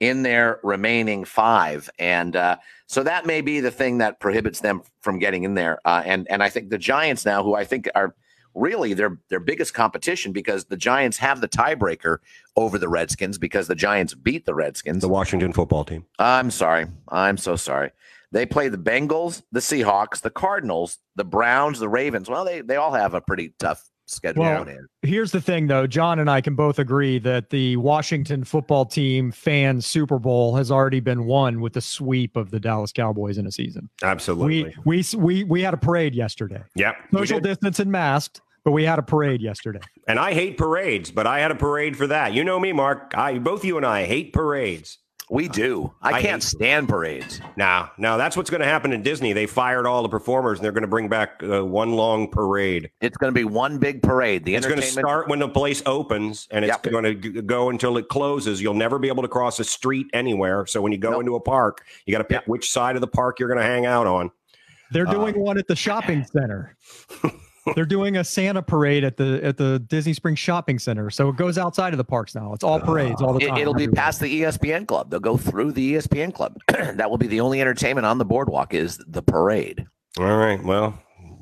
[0.00, 1.90] in their remaining five.
[1.98, 5.78] And uh, so that may be the thing that prohibits them from getting in there.
[5.84, 8.14] Uh, and and I think the Giants now, who I think are
[8.54, 12.18] really their their biggest competition because the Giants have the tiebreaker
[12.56, 15.02] over the Redskins because the Giants beat the Redskins.
[15.02, 16.04] the Washington football team.
[16.18, 16.86] I'm sorry.
[17.08, 17.90] I'm so sorry.
[18.32, 22.28] They play the Bengals, the Seahawks, the Cardinals, the Browns, the Ravens.
[22.28, 24.42] Well, they they all have a pretty tough schedule.
[24.42, 24.66] Well.
[25.02, 25.86] Here's the thing, though.
[25.86, 30.70] John and I can both agree that the Washington football team fan Super Bowl has
[30.70, 33.88] already been won with the sweep of the Dallas Cowboys in a season.
[34.02, 34.74] Absolutely.
[34.84, 36.62] We we we we had a parade yesterday.
[36.76, 36.96] Yep.
[37.12, 39.80] Social distance and masked, but we had a parade yesterday.
[40.08, 42.32] And I hate parades, but I had a parade for that.
[42.32, 43.12] You know me, Mark.
[43.16, 44.98] I both you and I hate parades.
[45.30, 45.92] We do.
[46.02, 47.40] I, I can't stand parades.
[47.56, 49.32] Now, now that's what's going to happen in Disney.
[49.32, 52.90] They fired all the performers, and they're going to bring back uh, one long parade.
[53.00, 54.44] It's going to be one big parade.
[54.44, 55.08] The It's going to entertainment.
[55.08, 56.92] start when the place opens, and it's Yep.
[56.92, 58.60] going to go until it closes.
[58.60, 60.66] You'll never be able to cross a street anywhere.
[60.66, 61.20] So when you go Nope.
[61.20, 63.66] into a park, you got to pick which side of the park you're going to
[63.66, 64.30] hang out on.
[64.90, 66.76] They're Uh, doing one at the shopping center.
[67.74, 71.10] They're doing a Santa parade at the at the Disney Springs Shopping Center.
[71.10, 72.52] So it goes outside of the parks now.
[72.52, 73.58] It's all parades all the It, time.
[73.58, 75.10] it'll be past the ESPN club.
[75.10, 76.58] They'll go through the ESPN club.
[76.68, 79.86] that will be the only entertainment on the boardwalk is the parade.
[80.18, 80.62] All right.
[80.62, 80.98] Well,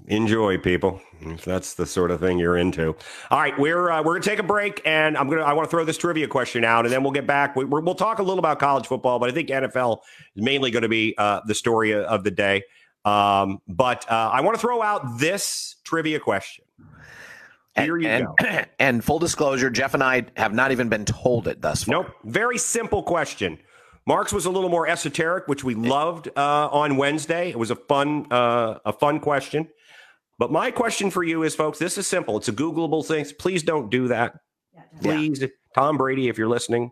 [0.07, 1.01] enjoy, people.
[1.25, 2.97] If that's the sort of thing you're into.
[3.31, 5.71] All right, we're uh, we're gonna take a break, and I'm gonna I want to
[5.71, 7.55] throw this trivia question out, and then we'll get back.
[7.55, 9.99] We, we're, we'll talk a little about college football, but I think NFL
[10.35, 12.65] is mainly going to be uh, the story of the day.
[13.05, 16.65] Um, but uh, I want to throw out this trivia question.
[17.75, 18.47] Here you and, go.
[18.79, 22.05] and full disclosure, Jeff and I have not even been told it thus far.
[22.05, 22.13] Nope.
[22.25, 23.59] Very simple question.
[24.05, 27.51] Mark's was a little more esoteric, which we loved uh, on Wednesday.
[27.51, 29.69] It was a fun, uh, a fun question.
[30.39, 32.37] But my question for you is, folks, this is simple.
[32.37, 33.25] It's a Googleable thing.
[33.39, 34.35] Please don't do that.
[35.01, 36.91] Please, Tom Brady, if you're listening,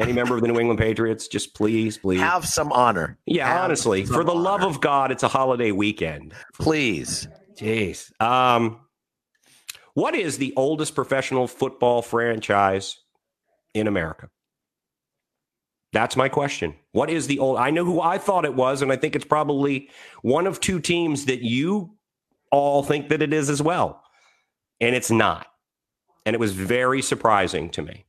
[0.00, 2.20] any member of the New England Patriots, just please, please.
[2.20, 3.18] Have some honor.
[3.26, 6.34] yeah, Have honestly, for the love of God, it's a holiday weekend.
[6.58, 7.28] please.
[7.58, 8.10] Jeez.
[8.22, 8.80] Um,
[9.94, 12.96] what is the oldest professional football franchise
[13.74, 14.30] in America?
[15.92, 16.74] That's my question.
[16.92, 17.58] What is the old?
[17.58, 19.90] I know who I thought it was, and I think it's probably
[20.22, 21.96] one of two teams that you
[22.52, 24.02] all think that it is as well,
[24.80, 25.48] and it's not.
[26.24, 28.04] And it was very surprising to me.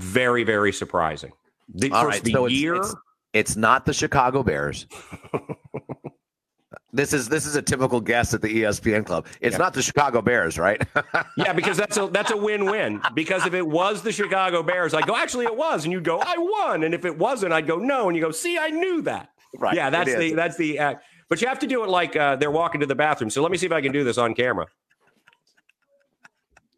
[0.00, 1.32] Very, very surprising.
[1.74, 2.74] The, All first, the so it's- year.
[2.76, 2.94] it's-
[3.32, 4.86] It's not the Chicago Bears.
[6.92, 9.26] this is this is a typical guess at the ESPN club.
[9.40, 9.58] It's Yeah.
[9.58, 10.82] not the Chicago Bears, right?
[11.36, 13.00] Yeah, because that's a that's a win-win.
[13.14, 16.18] Because if it was the Chicago Bears, I'd go, actually it was, and you'd go,
[16.18, 16.82] I won.
[16.82, 19.28] And if it wasn't, I'd go, no, and you go, see, I knew that.
[19.58, 19.76] right.
[19.76, 21.04] yeah, that's the that's the act.
[21.28, 23.30] But you have to do it like uh, they're walking to the bathroom.
[23.30, 24.66] So let me see if I can do this on camera.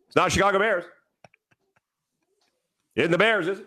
[0.09, 0.85] It's not Chicago Bears.
[2.97, 3.67] It isn't the Bears, is it?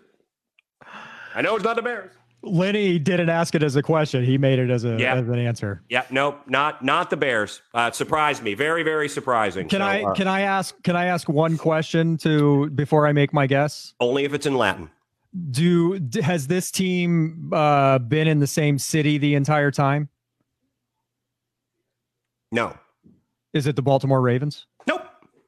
[1.34, 2.12] I know it's not the Bears.
[2.42, 4.24] Lenny didn't ask it as a question.
[4.24, 5.16] He made it as a Yeah.
[5.16, 5.82] as an answer.
[5.88, 7.60] Yeah, nope, not not the Bears.
[7.74, 8.54] Uh, surprised me.
[8.54, 9.68] Very, very surprising.
[9.68, 13.12] Can So, I uh, can I ask can I ask one question to before I
[13.12, 13.94] make my guess?
[14.00, 14.90] only if it's in Latin.
[15.50, 20.08] Do has this team uh, been in the same city the entire time?
[22.52, 22.76] No.
[23.52, 24.66] Is it the Baltimore Ravens?
[24.86, 25.02] Nope.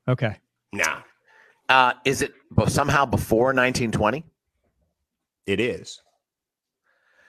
[0.09, 0.37] Okay.
[0.73, 0.99] No.
[1.69, 4.25] Uh, is it bo- somehow before 1920?
[5.47, 6.01] It is.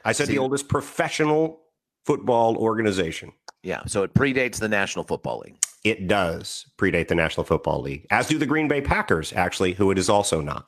[0.05, 1.61] I said See- the oldest professional
[2.05, 3.31] football organization.
[3.61, 5.57] Yeah, so it predates the National Football League.
[5.83, 9.91] It does predate the National Football League, as do the Green Bay Packers, actually, who
[9.91, 10.65] it is also not.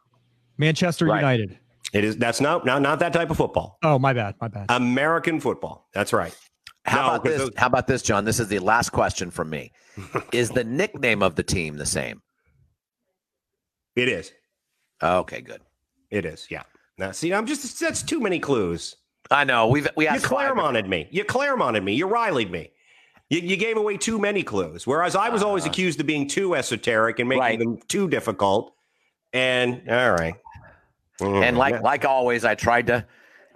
[0.57, 1.19] Manchester Right.
[1.19, 1.57] United.
[1.93, 3.77] It is that's not not, not that type of football.
[3.83, 4.35] Oh, my bad.
[4.41, 4.65] My bad.
[4.69, 5.87] American football.
[5.93, 6.37] That's right.
[6.85, 7.41] How No, about 'cause this?
[7.41, 8.25] those- How about this, John?
[8.25, 9.71] This is the last question from me.
[10.33, 12.21] is the nickname of the team the same?
[13.95, 14.31] It is.
[15.03, 15.61] Okay, good.
[16.09, 16.47] It is.
[16.49, 16.63] Yeah.
[16.97, 18.95] Now, see, I'm just that's too many clues.
[19.29, 21.07] I know we've we You asked five- Claremonted me.
[21.11, 21.93] You Claremonted me.
[21.93, 22.71] You Rileyed me.
[23.29, 24.85] You, you gave away too many clues.
[24.85, 25.71] Whereas I was always Uh-huh.
[25.71, 27.59] accused of being too esoteric and making Right.
[27.59, 28.73] them too difficult.
[29.33, 30.35] And all right.
[31.21, 31.79] and like Yeah.
[31.81, 33.05] like always, I tried to.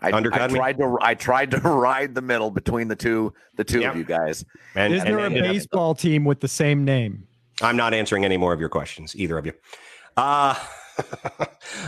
[0.01, 0.57] I, I Undercut me?
[0.59, 3.91] tried to I tried to ride the middle between the two the two Yep.
[3.91, 4.45] of you guys.
[4.75, 7.27] and, Is and- there a and- baseball team with the same name?
[7.61, 9.53] I'm not answering any more of your questions, either of you.
[10.17, 10.55] Uh,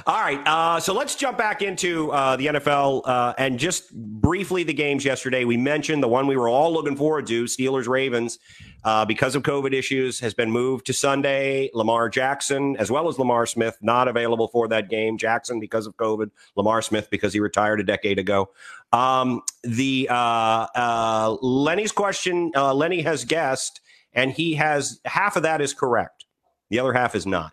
[0.08, 0.39] all right.
[0.46, 5.06] Uh, so let's jump back into uh, the NFL uh, and just briefly the games
[5.06, 5.46] yesterday.
[5.46, 8.39] We mentioned the one we were all looking forward to Steelers Ravens.
[8.84, 11.70] Uh, because of COVID issues, has been moved to Sunday.
[11.74, 15.17] Lamar Jackson, as well as Lamar Smith, not available for that game.
[15.17, 18.50] Jackson because of COVID, Lamar Smith because he retired a decade ago.
[18.93, 23.82] Um, the uh, uh, Lenny's question, Lenny has guessed,
[24.13, 26.26] and he has half of that is correct.
[26.70, 27.52] The other half is not.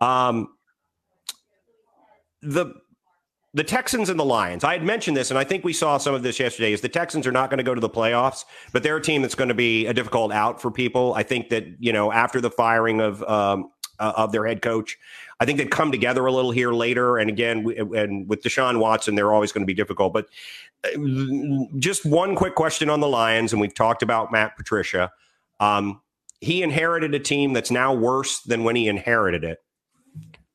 [0.00, 0.55] Um,
[2.46, 2.74] the
[3.54, 4.64] the Texans and the Lions.
[4.64, 6.72] I had mentioned this, and I think we saw some of this yesterday.
[6.72, 9.22] Is the Texans are not going to go to the playoffs, but they're a team
[9.22, 11.14] that's going to be a difficult out for people.
[11.14, 14.98] I think that you know after the firing of um, uh, of their head coach,
[15.40, 17.16] I think they've come together a little here later.
[17.16, 20.12] And again, we, and with Deshaun Watson, they're always going to be difficult.
[20.12, 20.26] But
[20.84, 20.98] uh,
[21.78, 25.10] just one quick question on the Lions, and we've talked about Matt Patricia.
[25.60, 26.02] Um,
[26.40, 29.58] he inherited a team that's now worse than when he inherited it.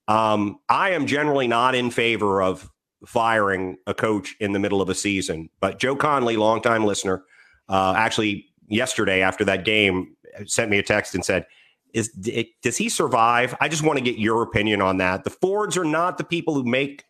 [0.07, 2.69] Um, I am generally not in favor of
[3.05, 7.23] firing a coach in the middle of a season, but Joe Conley, longtime listener,
[7.69, 11.45] uh, actually yesterday after that game sent me a text and said,
[11.93, 12.09] "Is
[12.61, 15.23] does he survive?" I just want to get your opinion on that.
[15.23, 17.05] The Fords are not the people who make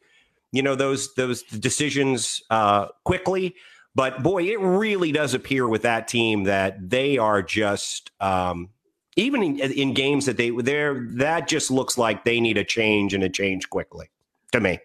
[0.52, 3.56] you know those those decisions uh, quickly.
[3.94, 8.70] But boy, it really does appear with that team that they are just um,
[9.22, 13.14] even in, in games that they they're that just looks like they need a change
[13.14, 14.10] and a change quickly
[14.52, 14.80] to me.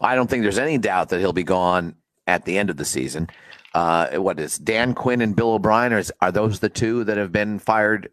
[0.00, 1.94] I don't think there's any doubt that he'll be gone
[2.26, 3.28] at the end of the season.
[3.74, 5.92] Uh, what is Dan Quinn and Bill O'Brien?
[5.92, 8.10] Are, are those the two that have been fired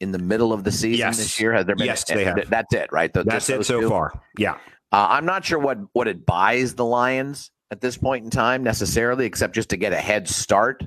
[0.00, 1.18] in the middle of the season Yes.
[1.18, 1.52] this year?
[1.52, 1.86] Has there been?
[1.86, 2.36] Yes, they have.
[2.36, 3.12] th- That's it, right?
[3.12, 3.88] Th- That's it so two?
[3.88, 4.12] far.
[4.36, 4.54] Yeah.
[4.92, 8.62] Uh, I'm not sure what what it buys the Lions at this point in time
[8.62, 10.82] necessarily, except just to get a head start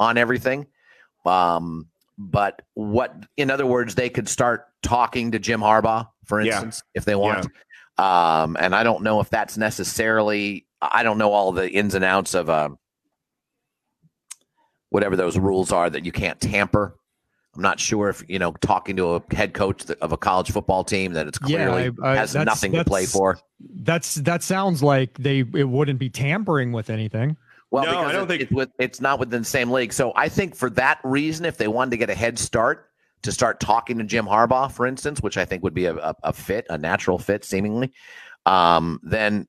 [0.00, 0.66] on everything.
[1.24, 1.86] Um,
[2.18, 6.52] but what, in other words, they could start talking to Jim Harbaugh, for Yeah.
[6.52, 7.46] instance, if they want.
[7.98, 10.66] Um, and I don't know if that's necessarily.
[10.82, 12.78] I don't know all the ins and outs of um,
[14.90, 16.96] whatever those rules are that you can't tamper.
[17.56, 20.82] I'm not sure if you know talking to a head coach of a college football
[20.82, 23.38] team that it's Yeah, clearly I- I- has nothing to play for.
[23.60, 27.36] That's that sounds like they it wouldn't be tampering with anything.
[27.74, 29.92] Well, No, because I don't it- think- it's with it's not within the same league.
[29.92, 32.88] So I think for that reason, if they wanted to get a head start
[33.22, 36.14] to start talking to Jim Harbaugh, for instance, which I think would be a, a,
[36.22, 37.92] a fit, a natural fit, seemingly,
[38.46, 39.48] um, then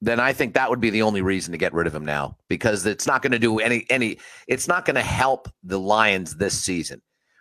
[0.00, 2.36] then I think that would be the only reason to get rid of him now
[2.48, 4.18] because it's not going to do any any.
[4.48, 7.00] It's not going to help the Lions this season.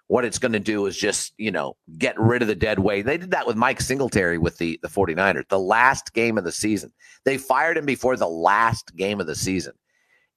[0.10, 3.06] What it's going to do is just, you know, get rid of the dead weight.
[3.06, 6.52] They did that with Mike Singletary with the, the 49ers, the last game of the
[6.54, 6.94] season.
[7.26, 9.74] They fired him before the last game of the season.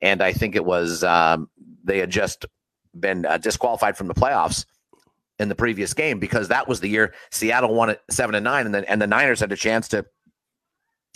[0.03, 1.49] And I think it was, um,
[1.85, 2.47] they had just
[2.99, 4.65] been uh, disqualified from the playoffs
[5.39, 8.67] in the previous game because that was the year Seattle won it seven and nine,
[8.67, 10.05] and then and the Niners had a chance to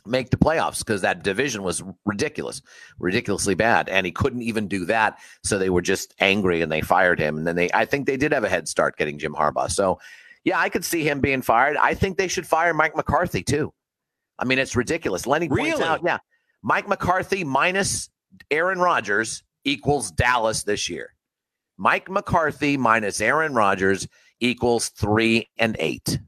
[0.07, 2.63] make the playoffs because that division was ridiculous,
[2.99, 5.19] ridiculously bad, and he couldn't even do that.
[5.43, 7.39] So they were just angry and they fired him.
[7.39, 9.71] And then they, I think they did have a head start getting Jim Harbaugh.
[9.71, 9.99] So
[10.45, 11.77] yeah, I could see him being fired.
[11.79, 13.73] I think they should fire Mike McCarthy too.
[14.39, 15.27] I mean, it's ridiculous.
[15.27, 15.85] Lenny points Really?
[15.85, 16.19] out, yeah,
[16.63, 18.11] Mike McCarthy minus
[18.51, 21.15] Aaron Rodgers equals Dallas this year.
[21.77, 24.07] Mike McCarthy minus Aaron Rodgers
[24.41, 26.19] equals three and eight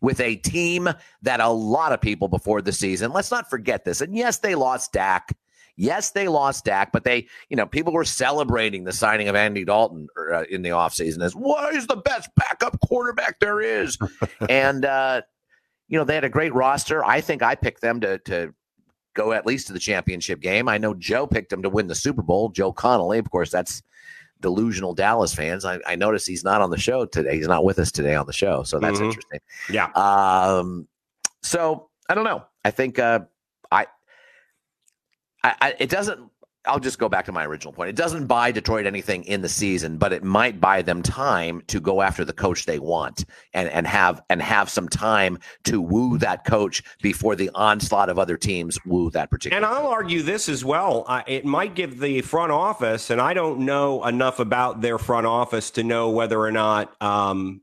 [0.00, 0.88] with a team
[1.22, 4.00] that a lot of people before the season, let's not forget this.
[4.00, 5.36] And yes, they lost Dak.
[5.76, 9.64] Yes, they lost Dak, but they, you know, people were celebrating the signing of Andy
[9.64, 13.98] Dalton uh, in the offseason as why is the best backup quarterback there is.
[14.48, 15.22] and, uh,
[15.88, 17.04] you know, they had a great roster.
[17.04, 18.54] I think I picked them to, to
[19.16, 20.68] go at least to the championship game.
[20.68, 22.50] I know Joe picked him to win the Super Bowl.
[22.50, 23.82] Joe Connolly, of course, that's
[24.40, 25.64] delusional Dallas fans.
[25.64, 27.34] I, I notice he's not on the show today.
[27.36, 29.06] He's not with us today on the show, so that's Mhm.
[29.06, 29.40] interesting.
[29.70, 29.86] Yeah.
[29.94, 30.86] Um,
[31.42, 32.44] so I don't know.
[32.64, 33.20] I think uh,
[33.72, 33.86] I,
[35.42, 36.20] I, I, it doesn't.
[36.66, 37.90] I'll just go back to my original point.
[37.90, 41.80] It doesn't buy Detroit anything in the season, but it might buy them time to
[41.80, 43.24] go after the coach they want
[43.54, 48.18] and and have and have some time to woo that coach before the onslaught of
[48.18, 49.56] other teams woo that particular.
[49.56, 51.04] And I'll argue this as well.
[51.06, 55.26] Uh, it might give the front office, and I don't know enough about their front
[55.26, 57.60] office to know whether or not um,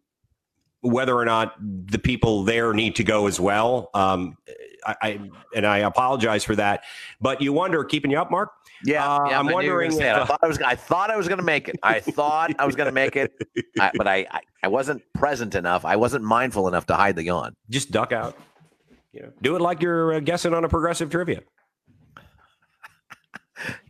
[0.82, 3.90] whether or not the people there need to go as well.
[3.94, 4.38] Um,
[4.86, 5.20] I, I
[5.56, 6.84] and I apologize for that,
[7.22, 8.52] but you wonder, keeping you up, Mark.
[8.86, 10.16] Yeah, Uh, yeah, I'm I knew you were wondering gonna say it.
[10.16, 10.58] I thought I was.
[10.60, 11.78] I thought I was going to make it.
[11.84, 13.32] I thought I was going to make it,
[13.80, 15.86] I, but I, I I wasn't present enough.
[15.86, 17.56] I wasn't mindful enough to hide the yawn.
[17.70, 18.38] Just duck out.
[19.14, 21.42] You know, do it like you're uh, guessing on a progressive trivia.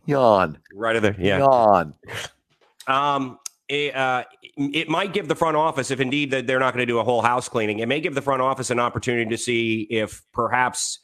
[0.06, 0.58] Yawn.
[0.74, 1.16] Right there.
[1.18, 1.38] Yeah.
[1.38, 1.94] Yawn.
[2.86, 4.24] Um, it, uh,
[4.56, 7.04] it might give the front office, if indeed that they're not going to do a
[7.04, 10.98] whole house cleaning, it may give the front office an opportunity to see if perhaps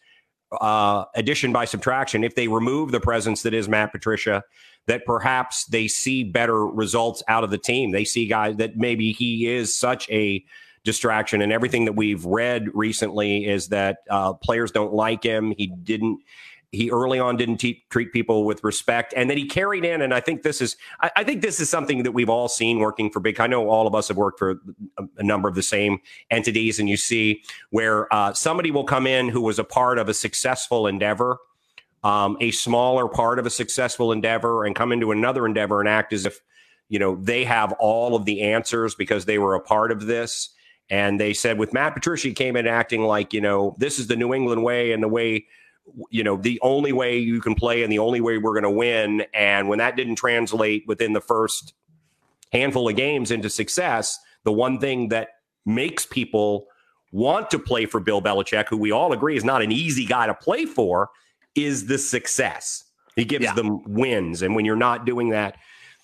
[0.60, 4.42] uh, addition by subtraction, if they remove the presence that is Matt Patricia,
[4.86, 7.92] that perhaps they see better results out of the team.
[7.92, 10.44] They see guys that maybe he is such a
[10.82, 15.52] distraction, and everything that we've read recently is that uh, players don't like him.
[15.56, 16.20] He didn't
[16.72, 20.14] he early on didn't te- treat people with respect and then he carried in and
[20.14, 23.10] i think this is I, I think this is something that we've all seen working
[23.10, 24.60] for big i know all of us have worked for
[24.98, 25.98] a, a number of the same
[26.30, 30.08] entities and you see where uh, somebody will come in who was a part of
[30.08, 31.38] a successful endeavor
[32.02, 36.12] um, a smaller part of a successful endeavor and come into another endeavor and act
[36.12, 36.40] as if
[36.88, 40.50] you know they have all of the answers because they were a part of this
[40.88, 44.16] and they said with matt patricia came in acting like you know this is the
[44.16, 45.46] new england way and the way
[46.10, 48.70] you know the only way you can play and the only way we're going to
[48.70, 51.74] win and when that didn't translate within the first
[52.52, 55.28] handful of games into success the one thing that
[55.66, 56.66] makes people
[57.12, 60.26] want to play for Bill Belichick who we all agree is not an easy guy
[60.26, 61.10] to play for
[61.56, 62.84] is the success
[63.16, 63.54] he gives Yeah.
[63.54, 65.56] them wins and when you're not doing that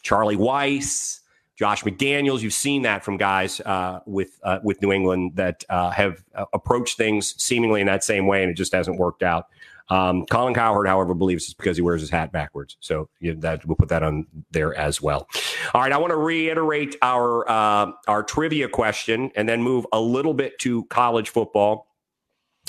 [0.02, 1.20] Charlie Weis
[1.56, 5.90] Josh McDaniels, you've seen that from guys uh, with uh, with New England that uh,
[5.90, 9.46] have uh, approached things seemingly in that same way, and it just hasn't worked out.
[9.88, 12.76] Um, Colin Cowherd, however, believes it's because he wears his hat backwards.
[12.80, 15.28] So you know, that we'll put that on there as well.
[15.72, 20.00] All right, I want to reiterate our uh, our trivia question and then move a
[20.00, 21.86] little bit to college football.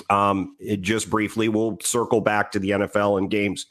[0.10, 3.66] Um, just briefly, we'll circle back to the NFL and games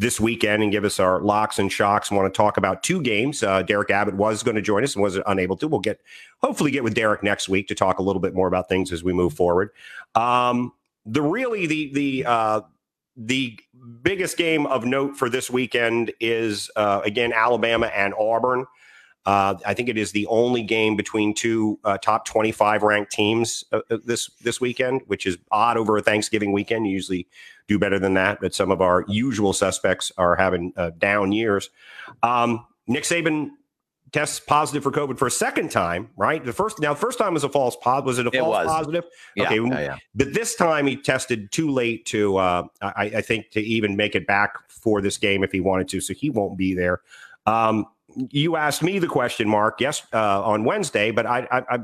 [0.00, 2.10] this weekend and give us our locks and shocks.
[2.10, 3.42] want to talk about two games.
[3.42, 5.68] Uh, Derek Abbott was going to join us and was unable to.
[5.68, 6.00] We'll get
[6.40, 9.04] hopefully get with Derek next week to talk a little bit more about things as
[9.04, 9.70] we move forward.
[10.14, 10.72] Um,
[11.04, 12.60] the really the the uh,
[13.14, 13.60] the
[14.00, 18.64] biggest game of note for this weekend is uh, again Alabama and Auburn.
[19.26, 23.64] Uh, I think it is the only game between two uh, top 25 ranked teams
[23.70, 26.86] uh, uh, this this weekend, which is odd over a Thanksgiving weekend.
[26.86, 27.28] Usually
[27.70, 31.70] do better than that, but some of our usual suspects are having uh, down years.
[32.24, 33.50] Um, Nick Saban
[34.10, 36.44] tests positive for COVID for a second time, right?
[36.44, 38.06] The first now, the first time was a false positive.
[38.06, 38.66] Was it a It false was.
[38.66, 39.04] positive?
[39.36, 39.96] Yeah, Okay, yeah, yeah.
[40.16, 44.16] but this time he tested too late to, uh, I, I think, to even make
[44.16, 46.00] it back for this game if he wanted to.
[46.00, 47.02] So he won't be there.
[47.46, 47.86] Um,
[48.30, 51.78] you asked me the question, Mark, yes, uh, on Wednesday, but I I, I,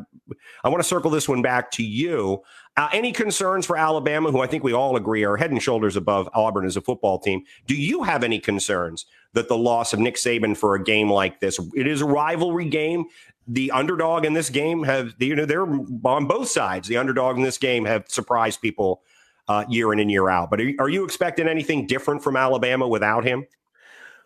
[0.64, 2.42] I want to circle this one back to you.
[2.76, 5.96] Uh, any concerns for Alabama, who I think we all agree are head and shoulders
[5.96, 7.42] above Auburn as a football team?
[7.66, 11.40] Do you have any concerns that the loss of Nick Saban for a game like
[11.40, 11.58] this?
[11.74, 13.06] It is a rivalry game.
[13.48, 16.86] The underdog in this game have you know they're on both sides.
[16.88, 19.02] The underdog in this game have surprised people
[19.48, 20.50] uh, year in and year out.
[20.50, 23.46] But are, are you expecting anything different from Alabama without him?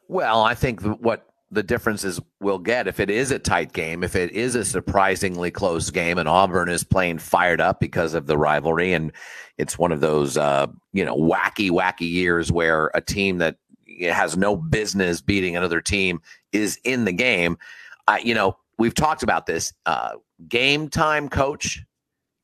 [0.09, 4.15] Well, I think what the differences we'll get if it is a tight game, if
[4.15, 8.39] it is a surprisingly close game, and Auburn is playing fired up because of the
[8.39, 9.13] rivalry, and
[9.59, 13.57] it's one of those uh, you know wacky, wacky years where a team that
[14.03, 16.21] has no business beating another team
[16.53, 17.59] is in the game.
[18.07, 19.73] I, you know, we've talked about this.
[19.87, 20.13] Uh,
[20.49, 21.85] game time coach,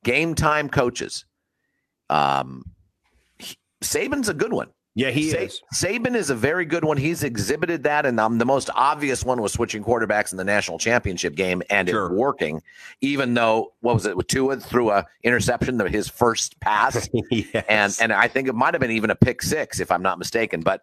[0.03, 1.25] game time coaches.
[2.09, 2.63] Um,
[3.83, 4.69] Saban's a good one.
[4.97, 5.61] Yeah, he Sa- is.
[5.75, 6.97] Saban is a very good one.
[6.97, 10.79] He's exhibited that, and um, the most obvious one was switching quarterbacks in the national
[10.79, 12.07] championship game, and Sure.
[12.07, 12.63] it working.
[13.01, 17.65] Even though what was it with Tua threw a interception, his first pass, yes.
[17.69, 20.17] and and I think it might have been even a pick six, if I'm not
[20.17, 20.61] mistaken.
[20.61, 20.81] But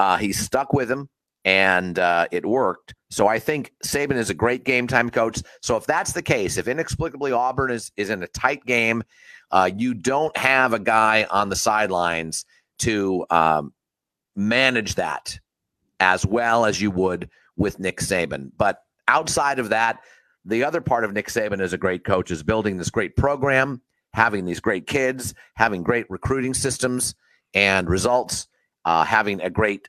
[0.00, 1.08] uh, he stuck with him,
[1.44, 2.92] and uh, it worked.
[3.10, 5.40] So I think Saban is a great game time coach.
[5.62, 9.04] So if that's the case, if inexplicably Auburn is is in a tight game,
[9.52, 12.44] uh, you don't have a guy on the sidelines
[12.84, 13.72] to um,
[14.36, 15.38] manage that
[16.00, 18.50] as well as you would with Nick Saban.
[18.56, 20.00] But outside of that,
[20.44, 23.80] the other part of Nick Saban as a great coach is building this great program,
[24.12, 27.14] having these great kids, having great recruiting systems
[27.54, 28.48] and results,
[28.84, 29.88] uh, having a great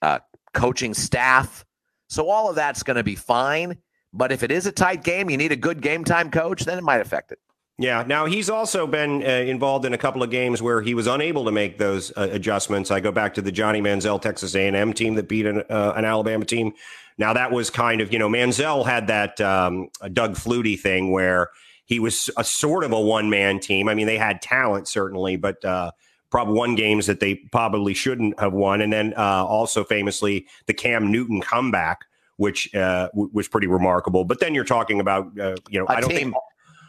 [0.00, 0.20] uh,
[0.54, 1.64] coaching staff.
[2.08, 3.76] So all of that's going to be fine.
[4.12, 6.78] But if it is a tight game, you need a good game time coach, then
[6.78, 7.38] it might affect it.
[7.80, 8.04] Yeah.
[8.06, 11.46] Now he's also been uh, involved in a couple of games where he was unable
[11.46, 12.90] to make those uh, adjustments.
[12.90, 16.04] I go back to the Johnny Manziel Texas A&M team that beat an, uh, an
[16.04, 16.74] Alabama team.
[17.16, 21.48] Now that was kind of you know Manziel had that um, Doug Flutie thing where
[21.86, 23.88] he was a sort of a one man team.
[23.88, 25.92] I mean they had talent certainly, but uh,
[26.28, 28.82] probably won games that they probably shouldn't have won.
[28.82, 32.00] And then uh, also famously the Cam Newton comeback,
[32.36, 34.26] which uh, w- was pretty remarkable.
[34.26, 36.34] But then you're talking about uh, you know A I don't team- think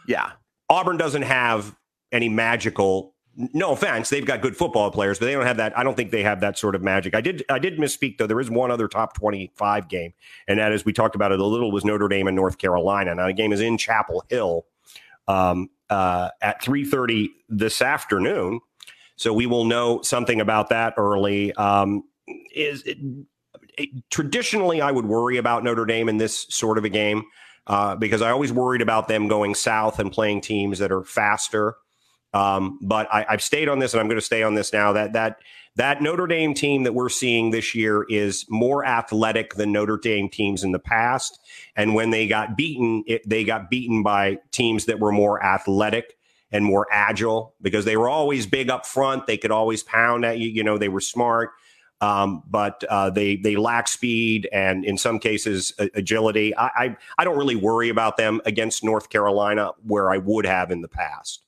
[0.05, 0.31] Yeah.
[0.71, 1.75] Auburn doesn't have
[2.11, 3.13] any magical.
[3.35, 5.77] No offense, they've got good football players, but they don't have that.
[5.77, 7.15] I don't think they have that sort of magic.
[7.15, 8.27] I did, I did misspeak though.
[8.27, 10.13] There is one other top twenty-five game,
[10.47, 13.15] and that is we talked about it a little was Notre Dame and North Carolina.
[13.15, 14.65] Now the game is in Chapel Hill
[15.27, 18.59] um, uh, at three thirty this afternoon,
[19.15, 21.53] so we will know something about that early.
[21.53, 22.03] Um,
[22.53, 22.97] is it,
[23.77, 27.23] it, traditionally I would worry about Notre Dame in this sort of a game
[27.67, 31.75] uh, because I always worried about them going south and playing teams that are faster.
[32.33, 34.93] Um, but I, I've stayed on this, and I'm going to stay on this now.
[34.93, 35.37] That that
[35.75, 40.29] that Notre Dame team that we're seeing this year is more athletic than Notre Dame
[40.29, 41.39] teams in the past.
[41.75, 46.17] And when they got beaten, it, they got beaten by teams that were more athletic
[46.51, 49.27] and more agile because they were always big up front.
[49.27, 50.49] They could always pound at you.
[50.49, 51.51] You know, they were smart.
[52.01, 56.55] Um, but uh, they they lack speed and in some cases a- agility.
[56.57, 60.71] I, I I don't really worry about them against North Carolina where I would have
[60.71, 61.43] in the past.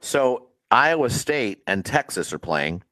[0.00, 2.82] So Iowa State and Texas are playing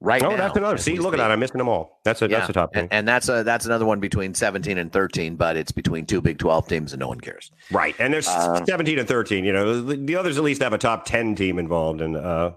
[0.00, 0.36] right oh, now.
[0.36, 0.76] that's another.
[0.76, 1.30] See, look at that.
[1.30, 2.00] I'm missing them all.
[2.04, 4.76] That's a Yeah, that's a top and, and that's a that's another one between 17
[4.76, 7.50] and 13, but it's between two Big 12 teams and no one cares.
[7.70, 7.94] right.
[7.98, 9.44] And there's Uh, 17 and 13.
[9.44, 12.52] You know, the, the others at least have a top 10 team involved and uh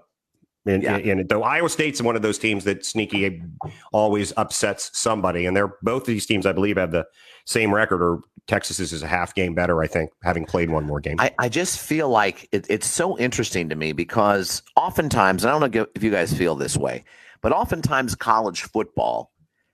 [0.66, 1.24] in, Yeah.
[1.28, 3.41] Though Iowa State's one of those teams that sneaky
[3.91, 7.05] always upsets somebody, and they're both of these teams, I believe, have the
[7.45, 8.01] same record.
[8.01, 11.18] Or Texas is a half game better, I think, having played one more game.
[11.20, 15.59] I, I just feel like it, it's so interesting to me because oftentimes, and I
[15.59, 17.03] don't know if you guys feel this way,
[17.41, 19.32] but oftentimes college football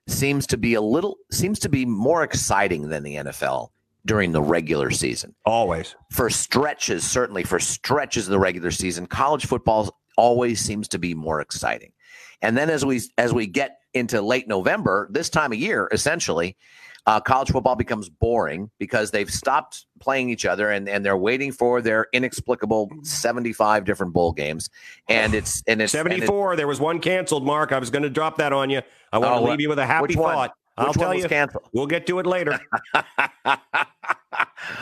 [0.08, 3.70] seems to be a little seems to be more exciting than the NFL
[4.06, 5.36] during the regular season.
[5.46, 5.96] Always.
[6.12, 11.16] For stretches, certainly for stretches of the regular season, college football always seems to be
[11.16, 11.94] more exciting.
[12.42, 16.56] And then as we as we get into late November, this time of year, essentially,
[17.06, 21.52] uh, college football becomes boring because they've stopped playing each other and, and they're waiting
[21.52, 24.70] for their inexplicable 75 different bowl games.
[25.08, 26.56] And it's and it's and it's- 74.
[26.58, 27.72] there was one canceled, Mark.
[27.72, 28.82] I was going to drop that on you.
[29.12, 30.52] I want Oh, to what- leave you with a happy thought.
[30.78, 31.28] which I'll tell you.
[31.28, 31.64] canceled.
[31.74, 32.60] We'll get to it later.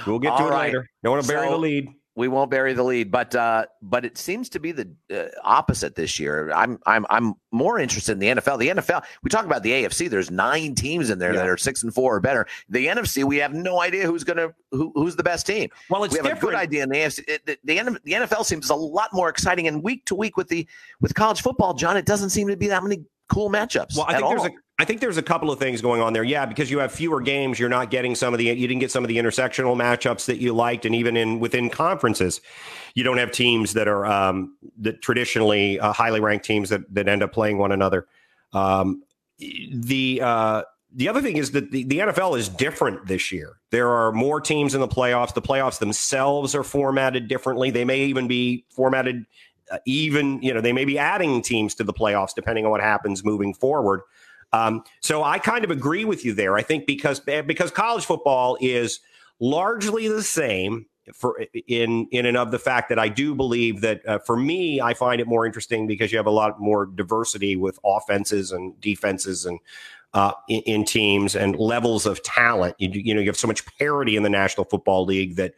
[0.05, 0.65] We'll get to All it right.
[0.67, 0.89] later.
[1.03, 1.89] Don't want to bury So- the lead.
[2.17, 5.95] We won't bury the lead, but uh, but it seems to be the uh, opposite
[5.95, 6.51] this year.
[6.51, 8.57] I'm I'm I'm more interested in the NFL.
[8.57, 10.09] The NFL, we talk about the AFC.
[10.09, 11.41] There's nine teams in there Yeah.
[11.41, 12.47] that are six and four or better.
[12.69, 15.69] The NFC, we have no idea who's gonna who, who's the best team.
[15.91, 17.23] Well, it's we have a good idea in the AFC.
[17.27, 20.47] It- The, the, the NFL seems a lot more exciting, and week to week with
[20.47, 20.67] the
[20.99, 23.95] with college football, John, it doesn't seem to be that many cool matchups.
[23.95, 24.47] Well, I think there's all.
[24.47, 26.23] a I think there's a couple of things going on there.
[26.23, 28.91] Yeah, because you have fewer games, you're not getting some of the you didn't get
[28.91, 32.41] some of the intersectional matchups that you liked, and even in within conferences,
[32.93, 37.07] you don't have teams that are um, that traditionally uh, highly ranked teams that that
[37.07, 38.07] end up playing one another.
[38.53, 39.01] Um,
[39.39, 40.61] the uh,
[40.93, 43.57] the other thing is that the, the NFL is different this year.
[43.71, 45.33] There are more teams in the playoffs.
[45.33, 47.71] The playoffs themselves are formatted differently.
[47.71, 49.25] They may even be formatted
[49.71, 52.81] uh, even you know they may be adding teams to the playoffs depending on what
[52.81, 54.01] happens moving forward.
[54.53, 56.55] Um, so I kind of agree with you there.
[56.55, 58.99] I think because because college football is
[59.39, 64.07] largely the same for in in and of the fact that I do believe that
[64.07, 67.55] uh, for me I find it more interesting because you have a lot more diversity
[67.55, 69.59] with offenses and defenses and
[70.13, 72.75] uh, in, in, teams and levels of talent.
[72.79, 75.53] You, you know you have so much parity in the National Football League that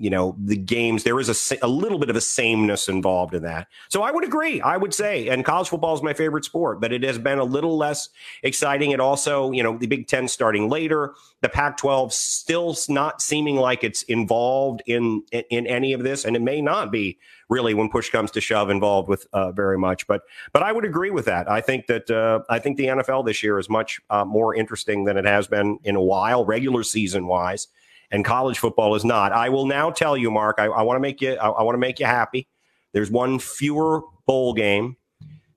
[0.00, 3.42] you know the games there is a, a little bit of a sameness involved in
[3.42, 3.68] that.
[3.88, 6.92] So i would agree i would say and college football is my favorite sport but
[6.92, 8.08] it has been a little less
[8.42, 8.92] exciting.
[8.92, 13.56] And also you know the big 10 starting later the pac 12 still not seeming
[13.56, 17.74] like it's involved in, in, in any of this and it may not be really
[17.74, 20.22] when push comes to shove involved with uh, very much but
[20.52, 21.50] but i would agree with that.
[21.50, 25.04] I think that uh, i think the nfl this year is much uh, more interesting
[25.04, 27.68] than it has been in a while regular season wise
[28.10, 29.32] and college football is not.
[29.32, 30.56] I will now tell you, Mark.
[30.58, 31.34] I, I want to make you.
[31.34, 32.48] I, I want to make you happy.
[32.92, 34.96] There's one fewer bowl game,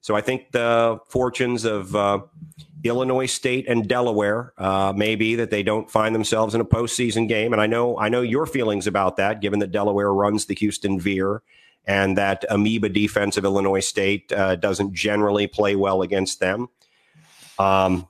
[0.02, 2.20] so I think the fortunes of uh,
[2.84, 7.28] Illinois State and Delaware uh, may be that they don't find themselves in a postseason
[7.28, 7.54] game.
[7.54, 11.00] And I know I know your feelings about that, given that Delaware runs the Houston
[11.00, 11.42] Veer
[11.86, 16.70] and that amoeba defense of Illinois State uh, doesn't generally play well against them.
[17.60, 18.08] Um,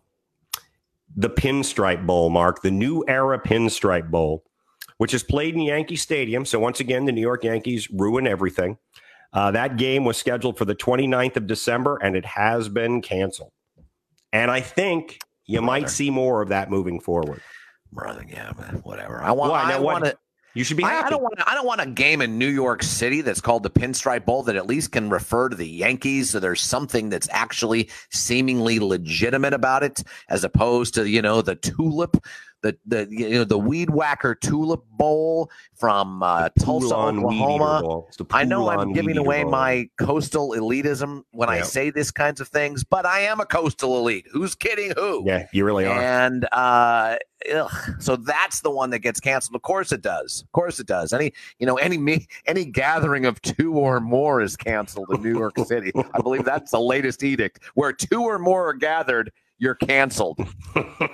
[1.15, 4.43] the Pinstripe Bowl, Mark, the new era Pinstripe Bowl,
[4.97, 6.45] which is played in Yankee Stadium.
[6.45, 8.77] So once again, the New York Yankees ruin everything.
[9.31, 13.51] Uh, that game was scheduled for the 29th of December, and it has been canceled.
[14.31, 15.65] And I think you Brother.
[15.65, 17.41] might see more of that moving forward.
[17.91, 19.21] Brother, yeah, man, whatever.
[19.21, 19.51] I want.
[19.51, 19.73] Why?
[19.73, 20.17] I want to.
[20.55, 21.03] You should be happy.
[21.03, 21.33] I, I don't want.
[21.47, 24.55] I don't want a game in New York City that's called the Pinstripe Bowl that
[24.55, 26.29] at least can refer to the Yankees.
[26.29, 31.55] So there's something that's actually seemingly legitimate about it, as opposed to you know the
[31.55, 32.17] tulip
[32.63, 38.03] the the you know the weed whacker tulip bowl from uh, Tulsa, Oklahoma.
[38.31, 39.51] I know I'm giving away bowl.
[39.51, 41.55] my coastal elitism when yeah.
[41.55, 44.25] I say this kinds of things, but I am a coastal elite.
[44.31, 45.23] Who's kidding who?
[45.25, 46.01] Yeah, you really are.
[46.01, 47.17] And uh,
[47.53, 49.55] ugh, so that's the one that gets canceled.
[49.55, 50.41] Of course it does.
[50.41, 51.11] Of course it does.
[51.11, 55.37] Any you know any me any gathering of two or more is canceled in New
[55.37, 55.91] York City.
[56.13, 60.39] I believe that's the latest edict where two or more are gathered you're canceled.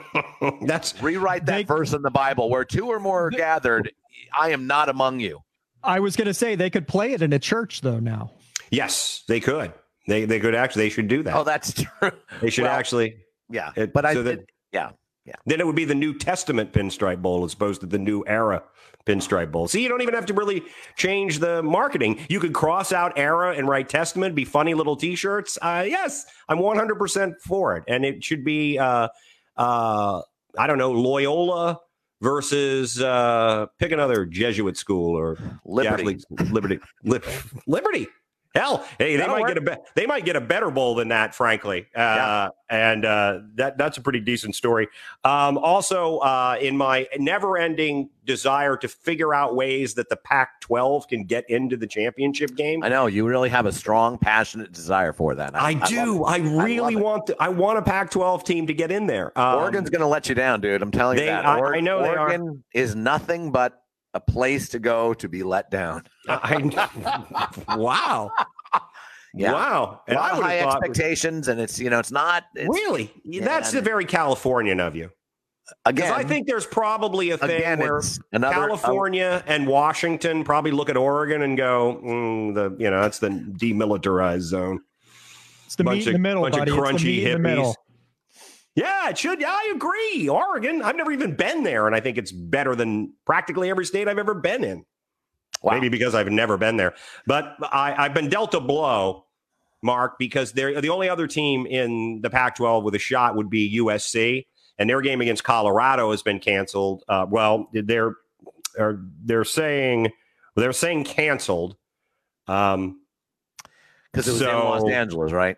[0.61, 3.91] That's rewrite that they, verse in the Bible where two or more are gathered.
[4.37, 5.39] I am not among you.
[5.83, 7.99] I was going to say they could play it in a church though.
[7.99, 8.31] Now,
[8.69, 9.73] yes, they could.
[10.07, 10.83] They they could actually.
[10.85, 11.35] They should do that.
[11.35, 12.11] Oh, that's true.
[12.41, 13.17] They should well, actually.
[13.49, 14.13] Yeah, it, but I.
[14.13, 14.39] So that,
[14.71, 14.91] yeah,
[15.29, 15.35] yeah.
[15.45, 18.63] Then it would be the New Testament Pinstripe Bowl as opposed to the New Era
[19.05, 19.67] Pinstripe Bowl.
[19.67, 20.63] See, you don't even have to really
[20.95, 22.19] change the marketing.
[22.29, 25.59] You could cross out Era and write Testament, be funny little T-shirts.
[25.61, 28.79] Uh, yes, I'm 100% for it, and it should be.
[28.79, 29.09] Uh,
[29.55, 30.21] uh,
[30.57, 31.79] I don't know Loyola
[32.21, 36.79] versus uh, pick another Jesuit school or Liberty, Catholic, Liberty,
[37.67, 38.07] Liberty.
[38.55, 39.47] Hell, hey, they might work.
[39.49, 41.85] get a be- they might get a better bowl than that, frankly.
[41.95, 42.49] Uh, yeah.
[42.71, 44.87] And uh, that that's a pretty decent story.
[45.23, 51.23] Um, also, uh, in my never-ending desire to figure out ways that the Pac-12 can
[51.25, 55.35] get into the championship game, I know you really have a strong, passionate desire for
[55.35, 55.55] that.
[55.55, 56.23] I, I do.
[56.23, 57.27] I, I really I want.
[57.27, 59.37] To, I want a Pac-12 team to get in there.
[59.37, 60.81] Um, Oregon's going to let you down, dude.
[60.81, 61.45] I'm telling you they, that.
[61.45, 63.78] I, I know Oregon is nothing but
[64.13, 66.03] a place to go to be let down.
[66.29, 68.31] I, wow.
[69.31, 69.53] Yeah.
[69.53, 70.01] Wow.
[70.07, 73.71] And a lot of high expectations, and it's you know, it's not it's, really that's
[73.71, 75.11] the very Californian of you.
[75.85, 78.01] Again, I think there's probably a thing again, where
[78.31, 83.19] another, California and Washington probably look at Oregon and go, mm, the you know, that's
[83.19, 84.79] the demilitarized zone.
[85.67, 86.71] It's the bunch meat of, in the middle, bunch buddy.
[86.71, 87.75] Of crunchy hippies.
[88.75, 89.41] Yeah, it should.
[89.41, 90.29] Yeah, I agree.
[90.29, 94.07] Oregon, I've never even been there, and I think it's better than practically every state
[94.07, 94.85] I've ever been in.
[95.61, 95.73] Wow.
[95.73, 96.93] Maybe because I've never been there,
[97.27, 99.25] but I, I've been dealt a blow,
[99.81, 103.77] Mark, because they're the only other team in the Pac-12 with a shot would be
[103.77, 104.45] USC,
[104.77, 107.03] and their game against Colorado has been canceled.
[107.09, 108.15] Uh, well, they're
[109.25, 110.13] they're saying
[110.55, 111.75] they're saying canceled.
[112.47, 113.01] Um,
[114.11, 115.57] because it was so, in Los Angeles, right?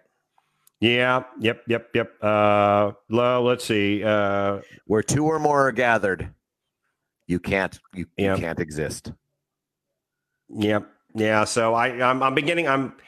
[0.81, 1.23] Yeah.
[1.39, 1.63] Yep.
[1.67, 1.89] Yep.
[1.93, 2.23] Yep.
[2.23, 4.03] Uh, well, let's see.
[4.03, 6.33] Uh, Where two or more are gathered,
[7.27, 8.37] you can't you, yep.
[8.37, 9.13] you can't exist.
[10.49, 10.89] Yep.
[11.15, 11.45] Yeah.
[11.45, 12.67] So I I'm, I'm beginning.
[12.67, 12.93] I'm.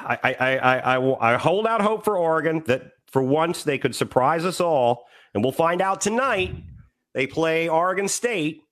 [0.00, 3.96] I, I, I, I, I hold out hope for Oregon that for once they could
[3.96, 6.54] surprise us all, and we'll find out tonight.
[7.14, 8.62] They play Oregon State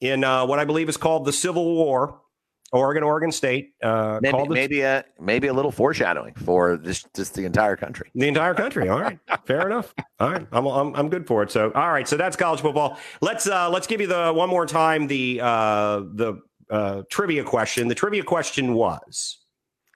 [0.00, 2.20] in uh, what I believe is called the Civil War.
[2.72, 3.74] Oregon, Oregon State.
[3.82, 8.10] Uh, Maybe the- maybe a maybe a little foreshadowing for this just the entire country.
[8.14, 8.88] The entire country.
[8.88, 9.94] All right, fair enough.
[10.18, 11.50] All right, I'm, I'm I'm good for it.
[11.50, 12.98] So, all right, so that's college football.
[13.20, 17.86] Let's uh let's give you the one more time the uh the uh trivia question.
[17.88, 19.38] The trivia question was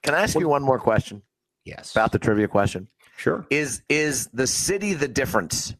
[0.03, 1.21] Can I ask you one more question
[1.65, 2.87] yes about the trivia question?
[3.17, 3.45] sure.
[3.49, 5.75] Is is the city the difference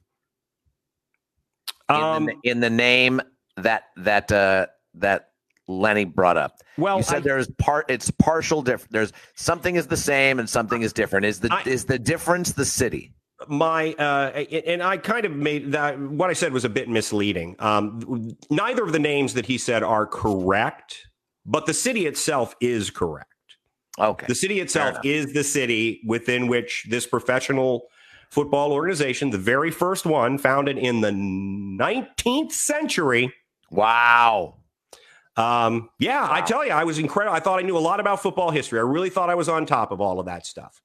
[1.89, 3.22] in, Um, the, in the name
[3.58, 5.30] that that uh, that
[5.68, 6.57] Lenny brought up?
[6.78, 8.91] well, you said I- there's part it's partial different.
[8.91, 11.26] There's something is the same and something is different.
[11.26, 13.14] Is the I- is the difference the city?
[13.47, 14.30] my uh
[14.68, 18.84] and i kind of made that what i said was a bit misleading um neither
[18.84, 21.07] of the names that he said are correct
[21.43, 23.28] but the city itself is correct
[23.97, 24.28] Okay.
[24.28, 27.88] the city itself is the city within which this professional
[28.30, 33.34] football organization the very first one founded in the 19th century
[33.72, 34.57] Wow.
[35.38, 38.21] Um yeah i tell you i was incredible i thought i knew a lot about
[38.21, 38.79] football history.
[38.79, 40.82] I really thought i was on top of all of that stuff.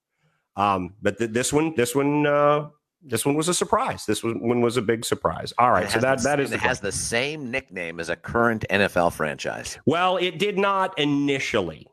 [0.56, 2.68] Um but th- this one this one uh
[3.02, 4.04] this one was a surprise.
[4.06, 5.52] This one one was a big surprise.
[5.58, 8.64] All right so that the- that is it has the same nickname as a current
[8.70, 9.78] NFL franchise.
[9.84, 11.86] well it did not initially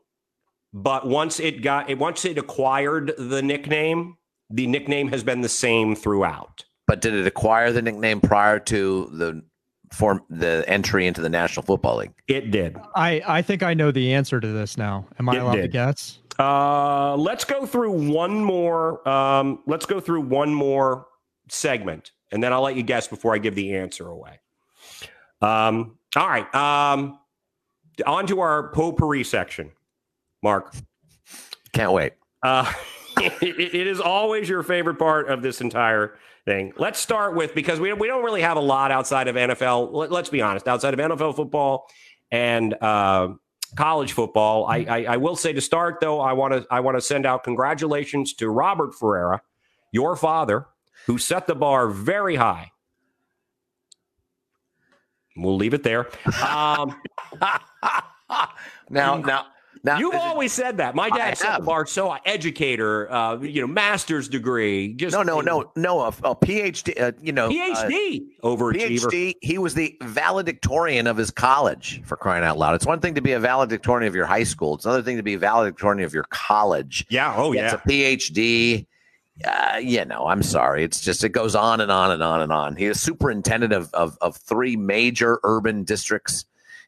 [0.72, 4.16] but once it got it once it acquired the nickname
[4.50, 6.64] the nickname has been the same throughout.
[6.86, 9.42] But did it acquire the nickname prior to the
[9.94, 12.12] form the entry into the National Football League?
[12.28, 15.06] it did I I think I know the answer to this now.
[15.18, 16.18] Am I It allowed to guess?
[16.38, 19.06] Uh, let's go through one more.
[19.08, 21.06] Um, let's go through one more
[21.48, 24.40] segment, and then I'll let you guess before I give the answer away.
[25.40, 26.52] Um, all right.
[26.54, 27.18] Um,
[28.06, 29.70] on to our potpourri section,
[30.42, 30.74] Mark.
[31.72, 32.14] Can't wait.
[32.42, 32.72] Uh,
[33.18, 36.72] it, it is always your favorite part of this entire thing.
[36.76, 39.92] Let's start with because we we don't really have a lot outside of NFL.
[39.92, 41.86] Let, us be honest, outside of NFL football
[42.30, 43.28] and uh,
[43.76, 44.66] college football.
[44.66, 47.26] I, I I will say to start though, I want to I want to send
[47.26, 49.42] out congratulations to Robert Ferreira,
[49.92, 50.66] your father,
[51.06, 52.70] who set the bar very high.
[55.36, 56.08] We'll leave it there.
[56.40, 57.00] Um,
[58.88, 59.46] now, now,
[59.84, 60.94] now, You've always said that.
[60.94, 65.22] My I dad set the bar so educator, uh, you know, master's degree, just no,
[65.22, 66.00] no, no, no.
[66.00, 69.10] A, a PhD, uh, you know, uh, PhD overachiever.
[69.10, 69.34] PhD.
[69.42, 72.74] He was the valedictorian of his college for crying out loud.
[72.74, 74.74] It's one thing to be a valedictorian of your high school.
[74.74, 77.04] It's another thing to be a valedictorian of your college.
[77.10, 77.34] Yeah.
[77.36, 77.66] Oh yeah.
[77.66, 78.86] It's a PhD.
[79.44, 80.82] Uh, you know, I'm sorry.
[80.82, 82.76] It's just it goes on and on and on and on.
[82.76, 86.46] He is superintendent of of, of three major urban districts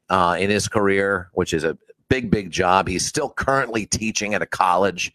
[0.09, 1.77] uh, in his career, which is a
[2.09, 2.89] big, big job.
[2.89, 5.13] He's still currently teaching at a college,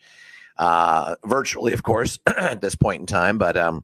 [0.57, 3.37] uh, virtually, of course, at this point in time.
[3.37, 3.83] But um,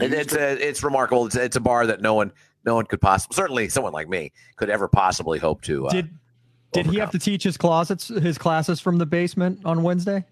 [0.00, 1.26] it, it's a, it's remarkable.
[1.26, 2.32] It's, it's a bar that no one
[2.64, 5.86] no one could possibly, certainly someone like me, could ever possibly hope to.
[5.86, 6.10] Uh, Did
[6.72, 10.24] did he have to teach his closets his classes from the basement on Wednesday?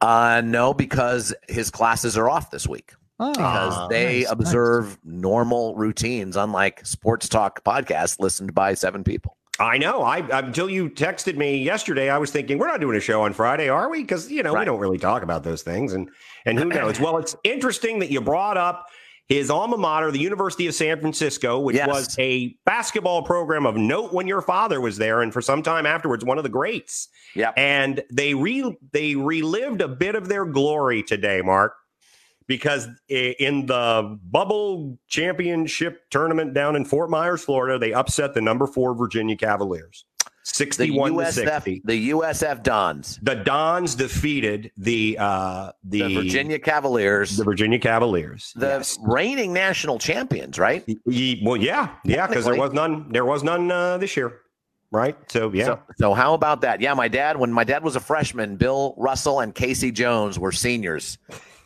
[0.00, 2.94] uh, no, because his classes are off this week.
[3.20, 4.32] Oh, because they nice, nice.
[4.32, 9.36] observe normal routines, unlike sports talk podcasts listened by seven people.
[9.60, 10.02] I know.
[10.02, 13.32] I until you texted me yesterday, I was thinking we're not doing a show on
[13.32, 14.02] Friday, are we?
[14.02, 16.10] Because you know we don't really talk about those things, and
[16.44, 16.98] and who knows?
[17.00, 18.86] well, it's interesting that you brought up
[19.28, 21.88] his alma mater, the University of San Francisco, which Yes.
[21.88, 25.86] was a basketball program of note when your father was there, and for some time
[25.86, 27.08] afterwards, one of the greats.
[27.36, 27.52] Yeah.
[27.56, 31.74] and they re they relived a bit of their glory today, Mark,
[32.46, 38.66] because in the bubble championship tournament down in Fort Myers, Florida, they upset the number
[38.66, 41.82] four Virginia Cavaliers, The sixty-one to USF, sixty.
[41.84, 48.52] the USF Dons, The Dons defeated the uh, the, the Virginia Cavaliers, the Virginia Cavaliers.
[48.56, 48.98] the Yes.
[49.02, 50.84] reigning national champions, right?
[51.06, 53.10] Y- well, yeah, yeah, because there was none.
[53.10, 54.40] There was none uh, this year,
[54.90, 55.16] right?
[55.30, 55.64] So yeah.
[55.64, 56.80] So, so how about that?
[56.82, 59.90] Yeah, my dad, when my dad was a freshman, Bill Russell and K.C.
[59.92, 61.16] Jones were seniors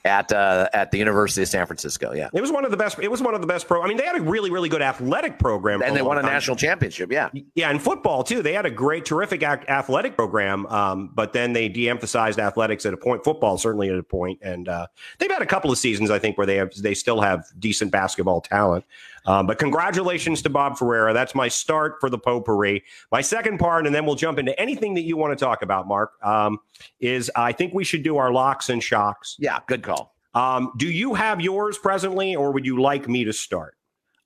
[0.04, 2.12] at uh, at the University of San Francisco.
[2.12, 2.98] Yeah, It was one of the best.
[2.98, 3.82] It was one of the best pro.
[3.82, 6.32] I mean, they had a really, really good athletic program, and they won a time.
[6.32, 7.10] national championship.
[7.10, 10.66] Yeah, Yeah, in football too, they had a great, terrific athletic program.
[10.66, 13.24] Um, but then they de-emphasized athletics at a point.
[13.24, 14.86] Football certainly at a point, and uh,
[15.18, 17.90] they've had a couple of seasons, I think, where they have they still have decent
[17.90, 18.84] basketball talent.
[19.28, 21.12] Um, but congratulations to Bob Ferreira.
[21.12, 22.82] That's my start for the potpourri.
[23.12, 25.86] My second part, and then we'll jump into anything that you want to talk about,
[25.86, 26.12] Mark.
[26.24, 26.58] Um,
[26.98, 29.36] is I think we should do our locks and shocks.
[29.38, 30.16] yeah, good call.
[30.32, 33.74] Um, do you have yours presently, or would you like me to start?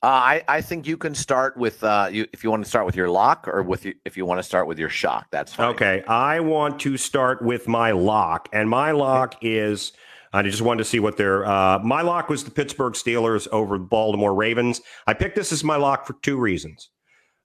[0.04, 2.86] Uh, I, I think you can start with uh, you if you want to start
[2.86, 5.26] with your lock or with you, if you want to start with your shock.
[5.32, 5.70] That's fine.
[5.70, 9.92] Okay, I want to start with my lock, and my lock is
[10.32, 13.78] I just wanted to see what their uh, my lock was the Pittsburgh Steelers over
[13.78, 14.80] the Baltimore Ravens.
[15.06, 16.90] I picked this as my lock for two reasons.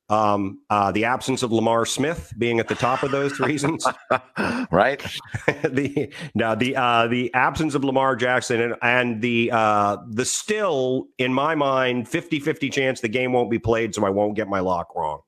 [0.10, 3.86] Um, uh, the absence of Lamar Smith being at the top of those reasons,
[4.72, 5.02] right?
[5.64, 11.08] the now the uh, the absence of Lamar Jackson and, and the uh, the still
[11.18, 14.62] in my mind 50-50 chance the game won't be played, so I won't get my
[14.62, 15.20] lock wrong.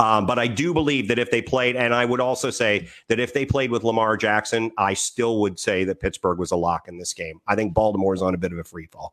[0.00, 3.18] Um, but I do believe that if they played, and I would also say that
[3.18, 6.86] if they played with Lamar Jackson, I still would say that Pittsburgh was a lock
[6.86, 7.40] in this game.
[7.48, 9.12] I think Baltimore's on a bit of a free fall.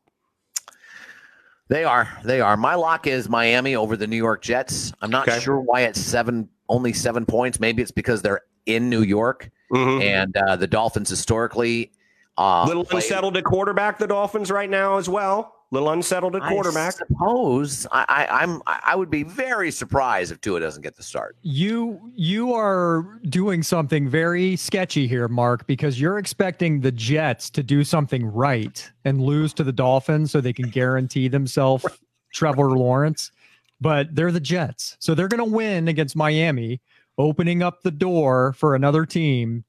[1.68, 2.08] They are.
[2.24, 2.56] They are.
[2.56, 4.92] My lock is Miami over the New York Jets.
[5.02, 5.40] I'm not Okay.
[5.40, 7.58] sure why it's seven, only seven points.
[7.58, 10.00] Maybe it's because they're in New York Mhm.
[10.04, 11.90] and uh, the Dolphins historically.
[12.38, 15.55] Uh, little unsettled at quarterback, the Dolphins right now as well.
[15.76, 16.94] Little unsettled at quarterback.
[16.94, 18.62] I suppose I, I, I'm.
[18.66, 21.36] I would be very surprised if Tua doesn't get the start.
[21.42, 27.62] You you are doing something very sketchy here, Mark, because you're expecting the Jets to
[27.62, 31.84] do something right and lose to the Dolphins so they can guarantee themselves
[32.32, 33.30] Trevor Lawrence.
[33.78, 34.96] But they're the Jets.
[34.98, 36.80] So they're going to win against Miami,
[37.18, 39.65] opening up the door for another team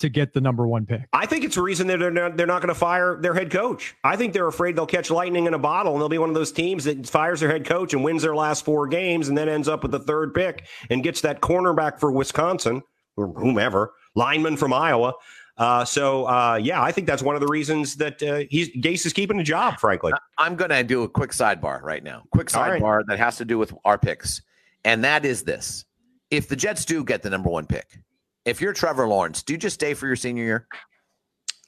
[0.00, 1.02] to get the number 1 pick.
[1.12, 3.50] I think it's a reason that they're not, they're not going to fire their head
[3.50, 3.94] coach.
[4.02, 6.34] I think they're afraid they'll catch lightning in a bottle and they'll be one of
[6.34, 9.48] those teams that fires their head coach and wins their last four games and then
[9.48, 12.82] ends up with the third pick and gets that cornerback for Wisconsin
[13.16, 15.14] or whomever, lineman from Iowa.
[15.60, 19.04] Uh, so uh, yeah, I think that's one of the reasons that uh, he's Gase
[19.04, 19.78] is keeping a job.
[19.78, 22.22] Frankly, I'm going to do a quick sidebar right now.
[22.30, 22.80] Quick All right.
[22.80, 24.40] sidebar that has to do with our picks,
[24.86, 25.84] and that is this:
[26.30, 27.98] if the Jets do get the number one pick,
[28.44, 30.66] if you're Trevor Lawrence, do you just stay for your senior year?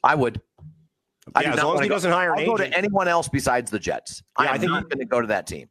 [0.03, 0.41] I would.
[1.35, 2.77] I yeah, do as not long as he go- doesn't hire an I'll go to
[2.77, 4.23] anyone else besides the Jets.
[4.39, 5.69] Yeah, I I'm think not he- going to go to that team.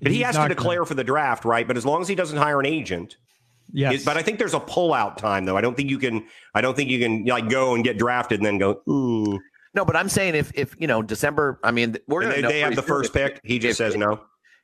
[0.00, 1.66] But he He's has to not gonna- declare for the draft, right?
[1.66, 3.16] But as long as he doesn't hire an agent,
[3.74, 4.00] Yes.
[4.02, 5.56] It- but I think there's a pullout time though.
[5.56, 6.26] I don't think you can.
[6.54, 8.82] I don't think you can like go and get drafted and then go.
[8.88, 9.40] Ooh.
[9.74, 12.60] No, but I'm saying if if you know December, I mean we're they, to they
[12.60, 13.40] have the first pick.
[13.44, 14.20] He just says no.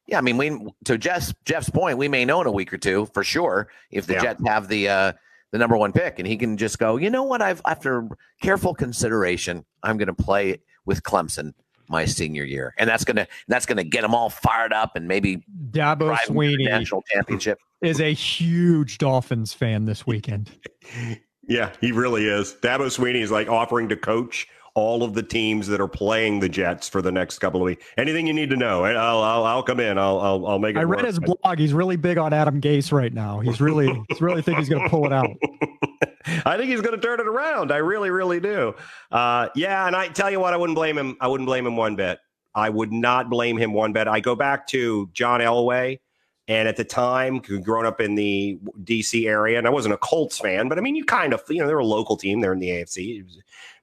[0.07, 2.77] Yeah, I mean, we to Jeff's Jeff's point, we may know in a week or
[2.79, 4.23] two for sure if the Yeah.
[4.23, 5.13] Jets have the uh,
[5.53, 6.97] the number one pick, and he can just go.
[6.97, 7.43] You know what?
[7.43, 8.09] I've after
[8.43, 11.55] careful consideration, I'm going to play with Clemson
[11.89, 15.43] my senior year, and that's gonna that's gonna get them all fired up and maybe
[15.71, 17.59] Dabo drive 'em to Swinney national championship.
[17.81, 20.51] is a huge Dolphins fan this weekend.
[21.51, 22.57] Yeah, he really is.
[22.63, 26.49] Dabo Swinney is like offering to coach all of the teams that are playing the
[26.49, 27.85] Jets for the next couple of weeks.
[27.97, 29.99] Anything you need to know, and I'll I'll, I'll come in.
[29.99, 30.81] I'll I'll, I'll make it.
[30.81, 31.07] I read work.
[31.07, 31.59] his blog.
[31.59, 33.41] He's really big on Adam Gase right now.
[33.41, 35.31] He's really, he's really think he's going to pull it out.
[36.45, 37.73] I think he's going to turn it around.
[37.73, 38.75] I really, really do.
[39.11, 41.17] Uh, yeah, and I tell you what, I wouldn't blame him.
[41.21, 42.19] I wouldn't blame him one bit.
[42.55, 44.09] I would not blame him one bit.
[44.09, 46.01] I go back to John Elway,
[46.49, 49.27] and at the time, growing up in the D.C.
[49.29, 51.67] area, and I wasn't a Colts fan, but I mean, you kind of, you know,
[51.67, 52.41] they're a local team.
[52.41, 53.25] They're in the AFC.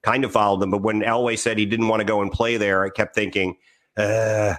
[0.06, 0.70] Kind of followed them.
[0.70, 3.56] But when Elway said he didn't want to go and play there, I kept thinking,
[3.96, 4.54] uh,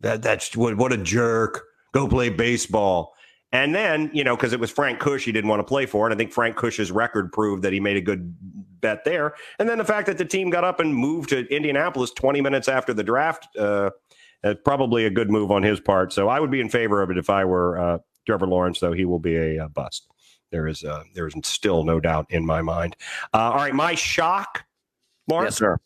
[0.00, 1.64] that that's what what a jerk.
[1.92, 3.12] Go play baseball.
[3.50, 6.08] And then, you know, because it was Frank Kush, he didn't want to play for
[6.08, 6.14] it.
[6.14, 8.36] I think Frank Kush's record proved that he made a good
[8.80, 9.34] bet there.
[9.58, 12.68] And then the fact that the team got up and moved to Indianapolis 20 minutes
[12.68, 13.90] after the draft, uh,
[14.44, 16.12] uh, probably a good move on his part.
[16.12, 18.92] So I would be in favor of it if I were uh, Trevor Lawrence, though
[18.92, 20.06] he will be a uh, bust.
[20.52, 22.96] There is uh, there is still no doubt in my mind.
[23.34, 24.64] Uh, all right, my shock,
[25.28, 25.78] Mark, Yes, sir.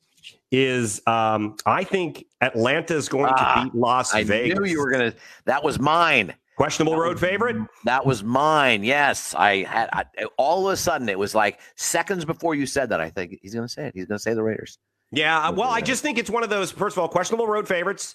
[0.52, 4.58] is um, I think Atlanta is going Ah, to beat Las I Vegas.
[4.58, 5.16] I knew you were going to.
[5.46, 6.34] That was mine.
[6.56, 7.56] Questionable road favorite.
[7.84, 8.84] That was mine.
[8.84, 9.88] Yes, I had.
[9.92, 10.04] I,
[10.36, 13.00] all of a sudden, it was like seconds before you said that.
[13.00, 13.94] I think he's going to say it.
[13.94, 14.76] He's going to say the Raiders.
[15.12, 16.70] Yeah, uh, well, I just think it's one of those.
[16.70, 18.14] First of all, questionable road favorites.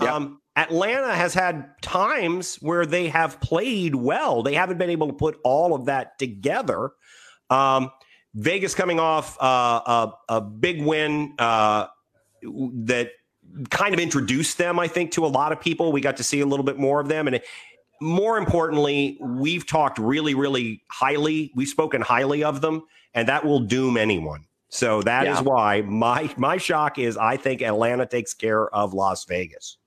[0.00, 0.10] Yep.
[0.10, 4.42] Um, Atlanta has had times where they have played well.
[4.42, 6.90] They haven't been able to put all of that together.
[7.50, 7.90] Um,
[8.36, 11.86] Vegas coming off uh, a, a big win uh,
[12.42, 13.12] that
[13.70, 15.90] kind of introduced them, I think, to a lot of people.
[15.90, 17.40] We got to see a little bit more of them, and
[18.00, 21.50] more importantly, we've talked really, really highly.
[21.54, 22.82] We've spoken highly of them,
[23.14, 24.44] and that will doom anyone.
[24.68, 25.42] So that is Yeah.
[25.42, 29.78] why my my shock is I think Atlanta takes care of Las Vegas.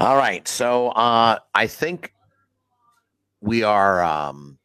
[0.00, 0.48] All right.
[0.48, 2.12] So uh, I think
[3.40, 4.58] we are um,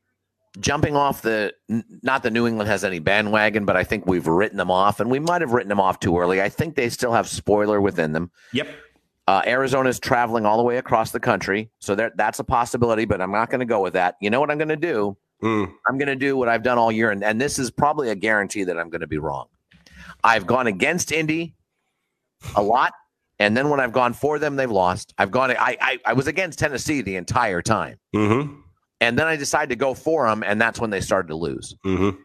[0.59, 1.53] jumping off the,
[2.01, 5.09] not that New England has any bandwagon, but I think we've written them off, and
[5.11, 6.41] we might have written them off too early.
[6.41, 8.31] I think they still have spoiler within them.
[8.53, 8.67] Yep.
[9.27, 11.69] Uh, Arizona is traveling all the way across the country.
[11.79, 14.15] So there, that's a possibility, but I'm not going to go with that.
[14.21, 15.17] You know what I'm going to do?
[15.43, 15.71] Mm.
[15.87, 18.15] I'm going to do what I've done all year, and, and this is probably a
[18.15, 19.47] guarantee that I'm going to be wrong.
[20.23, 21.55] I've gone against Indy
[22.55, 22.93] a lot,
[23.37, 25.13] and then when I've gone for them, they've lost.
[25.17, 25.51] I've gone.
[25.51, 28.61] I I, I was against Tennessee the entire time, Mm-hmm.
[29.01, 31.75] And then I decided to go for them, and that's when they started to lose.
[31.85, 32.19] Mm-hmm.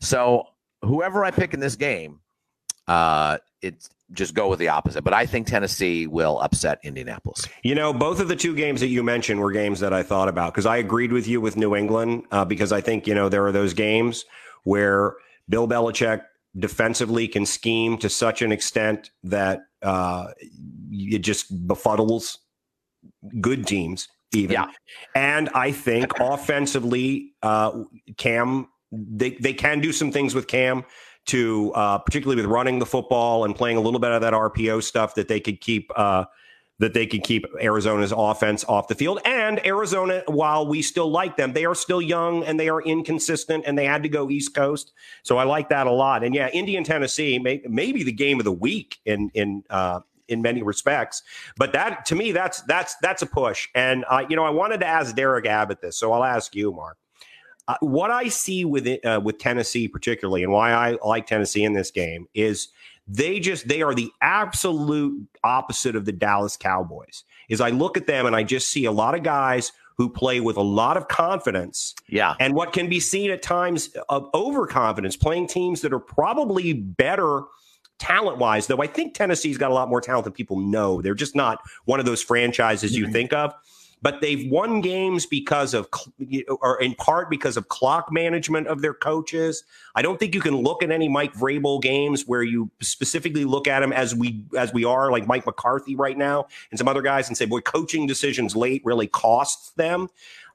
[0.00, 0.44] So
[0.82, 2.20] whoever I pick in this game,
[2.88, 5.02] uh, it's just go with the opposite.
[5.02, 7.46] But I think Tennessee will upset Indianapolis.
[7.62, 10.28] You know, both of the two games that you mentioned were games that I thought
[10.28, 13.28] about because I agreed with you with New England uh, because I think, you know,
[13.28, 14.24] there are those games
[14.64, 15.14] where
[15.48, 16.22] Bill Belichick
[16.56, 20.28] defensively can scheme to such an extent that uh,
[20.90, 22.38] it just befuddles
[23.40, 24.52] good teams even.
[24.52, 24.66] Yeah.
[25.14, 27.84] And I think offensively, uh,
[28.16, 30.84] Cam, they, they can do some things with Cam
[31.26, 34.82] to uh, particularly with running the football and playing a little bit of that RPO
[34.82, 36.24] stuff that they could keep uh,
[36.78, 39.18] that they could keep Arizona's offense off the field.
[39.24, 43.64] And Arizona, while we still like them, they are still young and they are inconsistent
[43.66, 44.92] and they had to go East Coast.
[45.22, 46.22] So I like that a lot.
[46.22, 50.42] And yeah, Indian Tennessee may, maybe the game of the week in in uh, in
[50.42, 51.22] many respects.
[51.56, 53.68] But that to me, that's that's that's a push.
[53.74, 56.72] And uh, you know, I wanted to ask Derek Abbott this, so I'll ask you,
[56.72, 56.98] Mark.
[57.68, 61.64] Uh, what I see with it, uh, with Tennessee particularly, and why I like Tennessee
[61.64, 62.68] in this game is
[63.08, 67.24] they just they are the absolute opposite of the Dallas Cowboys.
[67.48, 70.40] Is I look at them and I just see a lot of guys who play
[70.40, 71.94] with a lot of confidence.
[72.08, 72.34] Yeah.
[72.38, 77.42] And what can be seen at times of overconfidence, playing teams that are probably better
[77.98, 81.02] talent wise, though I think Tennessee's got a lot more talent than people know.
[81.02, 83.54] They're just not one of those franchises you think of
[84.02, 85.88] but they've won games because of,
[86.60, 89.64] or in part because of clock management of their coaches.
[89.94, 93.66] I don't think you can look at any Mike Vrabel games where you specifically look
[93.66, 97.02] at him as we as we are, like Mike McCarthy right now, and some other
[97.02, 100.08] guys, and say, "Boy, coaching decisions late really costs them."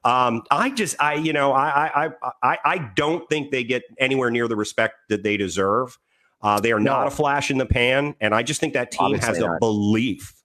[0.04, 2.10] Um, I just, I, you know, I, I,
[2.42, 6.00] I, I don't think they get anywhere near the respect that they deserve.
[6.44, 6.92] Uh, they are no.
[6.92, 9.56] not a flash in the pan, and I just think that team Obviously has not.
[9.56, 10.42] a belief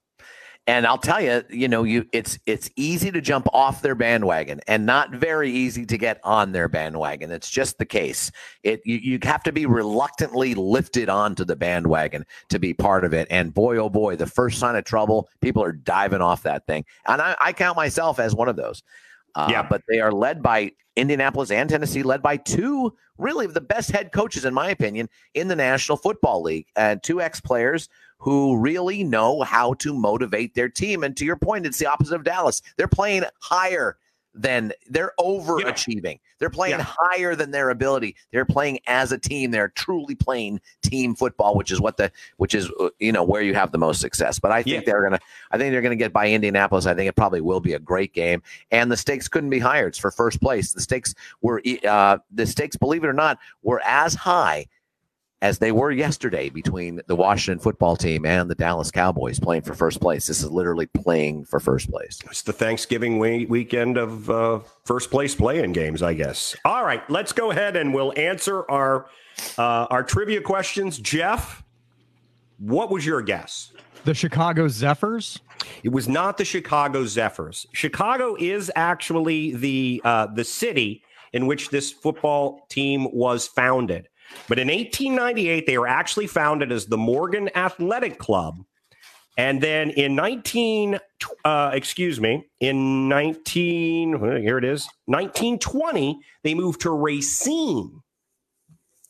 [0.67, 4.59] and I'll tell you, you know, you it's it's easy to jump off their bandwagon
[4.67, 7.31] and not very easy to get on their bandwagon.
[7.31, 8.31] It's just the case.
[8.63, 13.13] It you, you have to be reluctantly lifted onto the bandwagon to be part of
[13.13, 13.27] it.
[13.31, 16.83] And boy, oh boy, the first sign of trouble, people are diving off that thing.
[17.07, 18.83] And I, I count myself as one of those.
[19.35, 19.67] Uh, yeah.
[19.67, 24.11] But they are led by Indianapolis and Tennessee, led by two really the best head
[24.11, 26.67] coaches, in my opinion, in the National Football League.
[26.75, 31.03] And two ex players who really know how to motivate their team.
[31.03, 32.61] And to your point, it's the opposite of Dallas.
[32.77, 33.97] They're playing higher
[34.37, 36.03] than they're overachieving.
[36.03, 36.17] Yeah.
[36.39, 36.85] They're playing yeah.
[36.87, 38.15] higher than their ability.
[38.31, 39.51] They're playing as a team.
[39.51, 43.41] They're truly playing team football, which is what the which is uh, you know where
[43.41, 44.39] you have the most success.
[44.39, 44.91] But I think yeah.
[44.91, 45.19] they're gonna
[45.51, 46.85] I think they're gonna get by Indianapolis.
[46.85, 48.43] I think it probably will be a great game.
[48.71, 49.87] And the stakes couldn't be higher.
[49.87, 50.73] It's for first place.
[50.73, 54.67] The stakes were uh, the stakes, believe it or not, were as high
[55.41, 59.73] as they were yesterday between the Washington football team and the Dallas Cowboys playing for
[59.73, 60.27] first place.
[60.27, 62.19] This is literally playing for first place.
[62.25, 66.55] It's the Thanksgiving weekend of uh, first place playing games, I guess.
[66.65, 69.07] All right, let's go ahead and we'll answer our
[69.57, 70.97] uh, our trivia questions.
[70.97, 71.63] Jeff,
[72.57, 73.71] what was your guess?
[74.05, 75.39] The Chicago Zephyrs.
[75.83, 77.67] It was not the Chicago Zephyrs.
[77.73, 84.07] Chicago is actually the uh, the city in which this football team was founded.
[84.47, 88.63] But in 1898, they were actually founded as the Morgan Athletic Club.
[89.37, 90.99] And then in 19,
[91.45, 98.01] uh, excuse me, in 19, here it is, 1920, they moved to Racine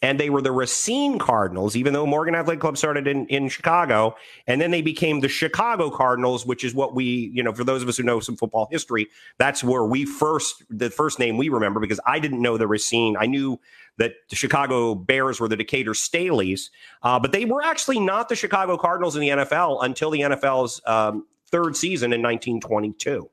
[0.02, 4.16] and they were the Racine Cardinals, even though Morgan Athletic Club started in, in Chicago.
[4.46, 7.82] And then they became the Chicago Cardinals, which is what we, you know, for those
[7.82, 9.08] of us who know some football history,
[9.40, 13.18] that's where we first, the first name we remember because I didn't know the Racine.
[13.18, 13.60] I knew
[13.98, 16.70] that the Chicago Bears were the Decatur Staleys,
[17.04, 20.82] uh, but they were actually not the Chicago Cardinals in the NFL until the NFL's
[20.86, 23.30] um, third season in 1922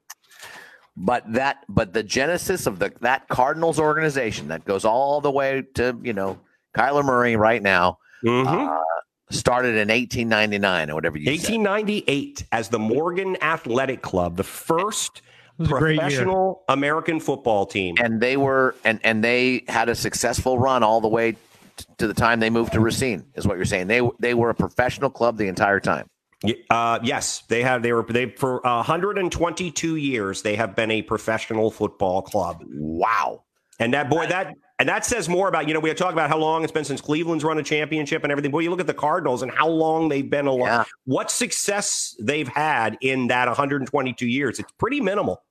[0.96, 5.64] but that but the genesis of the that Cardinals organization that goes all the way
[5.74, 6.38] to you know
[6.76, 7.98] Kyler Murray right now.
[8.24, 8.68] Mm-hmm.
[8.70, 8.80] Uh,
[9.30, 12.48] started in 1899 or whatever you 1898 said.
[12.52, 15.22] as the Morgan Athletic Club, the first
[15.62, 17.96] professional American football team.
[17.98, 21.38] And they were and and they had a successful run all the way t-
[21.98, 23.24] to the time they moved to Racine.
[23.34, 23.86] Is what you're saying?
[23.86, 26.08] They they were a professional club the entire time.
[26.68, 27.82] Uh, yes, they have.
[27.82, 30.42] They were they for 122 years.
[30.42, 32.62] They have been a professional football club.
[32.68, 33.44] Wow!
[33.78, 36.38] And that boy, that and that says more about, you know, we talk about how
[36.38, 38.50] long it's been since Cleveland's run a championship and everything.
[38.50, 40.68] Boy, you look at the Cardinals and how long they've been alive.
[40.68, 40.84] Yeah.
[41.04, 44.58] What success they've had in that 122 years.
[44.58, 45.42] It's pretty minimal.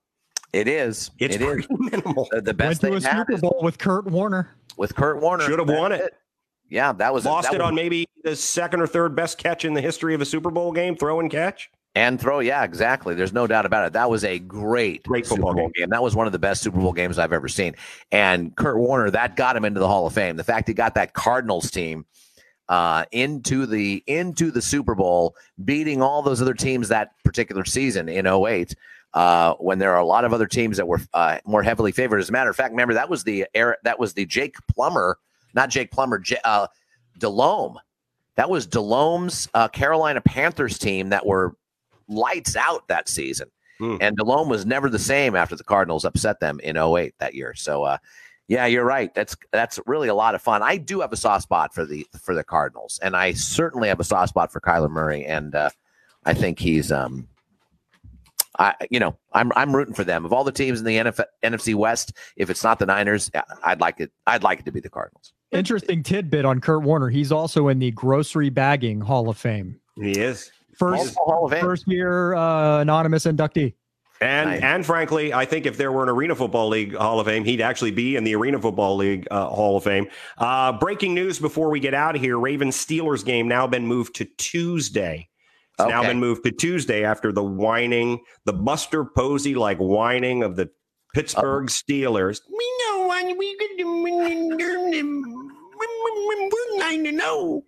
[0.52, 1.12] It is.
[1.20, 1.68] It's it pretty is.
[1.92, 2.28] minimal.
[2.32, 4.56] The, the best Went to a Super Bowl with Kurt Warner.
[4.76, 5.46] With Kurt Warner.
[5.46, 6.02] Should have won it.
[6.02, 6.14] it.
[6.70, 9.64] Yeah, that was lost that it was, on maybe the second or third best catch
[9.64, 11.70] in the history of a Super Bowl game, throw and catch.
[11.96, 13.14] And throw, yeah, exactly.
[13.14, 13.94] There's no doubt about it.
[13.94, 15.72] That was a great, great Super Bowl game.
[15.76, 15.90] game.
[15.90, 17.76] That was one of the best Super Bowl games I've ever seen.
[18.12, 20.36] And Kurt Warner, that got him into the Hall of Fame.
[20.36, 22.06] The fact he got that Cardinals team
[22.68, 28.10] uh, into the into the Super Bowl, beating all those other teams that particular season
[28.10, 28.74] in 08,
[29.14, 32.20] uh, when there are a lot of other teams that were uh, more heavily favored.
[32.20, 35.20] As a matter of fact, remember that was the era, that was the Jake Plummer,
[35.54, 36.66] not Jake Plummer, J- uh,
[37.20, 37.78] Delhomme.
[38.36, 41.56] That was Delhomme's uh, Carolina Panthers team that were
[42.08, 43.50] lights out that season.
[43.80, 43.98] Hmm.
[44.02, 47.54] And Delhomme was never the same after the Cardinals upset them in 08 that year.
[47.56, 47.98] So, uh,
[48.48, 49.14] yeah, you're right.
[49.14, 50.62] That's that's really a lot of fun.
[50.62, 54.00] I do have a soft spot for the for the Cardinals, and I certainly have
[54.00, 55.70] a soft spot for Kyler Murray, and uh,
[56.26, 57.28] I think he's um,
[58.60, 60.26] I you know I'm I'm rooting for them.
[60.26, 63.32] Of all the teams in the NF, NFC West, if it's not the Niners,
[63.64, 64.12] I'd like it.
[64.28, 65.34] I'd like it to be the Cardinals.
[65.52, 67.10] Interesting tidbit on Kurt Warner.
[67.10, 69.80] He's also in the grocery bagging Hall of Fame.
[69.96, 70.52] He is.
[70.78, 71.62] First, Hall of Fame.
[71.62, 73.74] first year uh, anonymous inductee.
[74.22, 74.62] And Nice.
[74.62, 77.60] and frankly, I think if there were an Arena Football League Hall of Fame, he'd
[77.62, 80.08] actually be in the Arena Football League uh, Hall of Fame.
[80.38, 84.16] Uh, breaking news before we get out of here: Ravens Steelers game now been moved
[84.16, 85.28] to Tuesday.
[85.80, 90.56] It's now been moved to Tuesday after the whining, the Buster Posey like whining of
[90.56, 90.70] the
[91.16, 92.42] Pittsburgh Steelers.
[92.48, 94.04] We know what we could do.
[94.04, 94.14] We're
[96.78, 97.64] nine to know.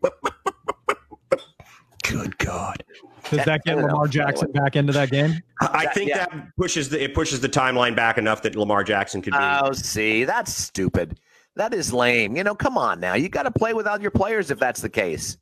[2.10, 2.84] Good God.
[3.30, 3.94] Does that get I don't know.
[3.94, 5.42] Lamar Jackson back into that game?
[5.62, 6.26] I think yeah.
[6.26, 9.40] that pushes the it pushes the timeline back enough that Lamar Jackson could be.
[9.40, 11.20] Oh, see, that's stupid.
[11.56, 12.36] That is lame.
[12.36, 13.16] You know, come on now.
[13.16, 15.38] You got to play without your players if that's the case.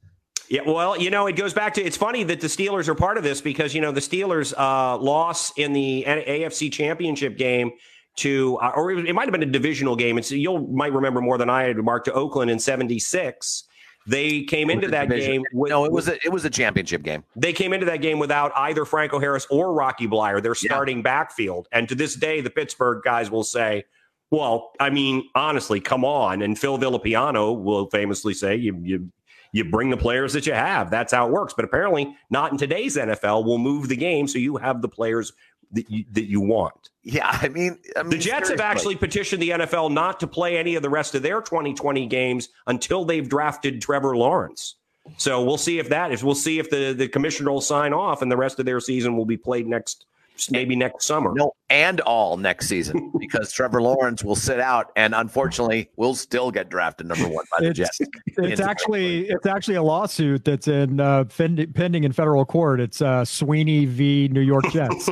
[0.50, 3.18] Yeah, well, you know, it goes back to it's funny that the Steelers are part
[3.18, 7.72] of this because you know the Steelers' uh, loss in the AFC Championship game
[8.18, 10.18] to, uh, or it might have been a divisional game.
[10.18, 11.78] It's you might remember more than I had.
[11.78, 13.64] Mark to Oakland in '76.
[14.08, 15.44] They came into that game.
[15.54, 17.24] With, No, it was a, it was a championship game.
[17.36, 20.70] they came into that game without either Franco Harris or Rocky Bleier, their Yeah.
[20.70, 21.68] starting backfield.
[21.72, 23.86] And to this day, the Pittsburgh guys will say,
[24.32, 26.42] well, I mean, honestly, come on.
[26.42, 29.12] And Phil Villapiano will famously say, you, you,
[29.54, 30.90] you bring the players that you have.
[30.90, 31.54] That's how it works.
[31.54, 33.46] But apparently, not in today's NFL.
[33.46, 35.32] We'll move the game so you have the players
[35.74, 36.90] that you, that you want.
[37.04, 40.58] Yeah, I mean, I mean The Jets have actually petitioned the NFL not to play
[40.58, 44.76] any of the rest of their 2020 games until they've drafted Trevor Lawrence.
[45.18, 46.24] So we'll see if that is.
[46.24, 49.18] We'll see if the, the commissioner will sign off and the rest of their season
[49.18, 50.06] will be played next,
[50.50, 51.32] maybe next summer.
[51.36, 56.52] no and all next season because Trevor Lawrence will sit out and unfortunately we'll still
[56.52, 58.00] get drafted number one by the It's, Jets.
[58.28, 62.80] it's actually it's actually a lawsuit that's in uh, fend- pending in federal court.
[62.80, 64.28] It's uh, Swinney v.
[64.32, 65.06] New York Jets.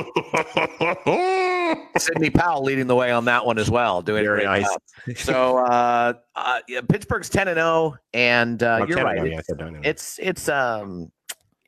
[1.98, 4.64] Sidney Powell leading the way on that one as well, doing Very nice.
[4.68, 4.80] job.
[5.16, 9.16] So uh, uh, yeah, Pittsburgh's ten and zero, and uh, Oh, you're right.
[9.16, 9.80] now, yeah, I It's, said nine now.
[9.84, 11.10] it's it's um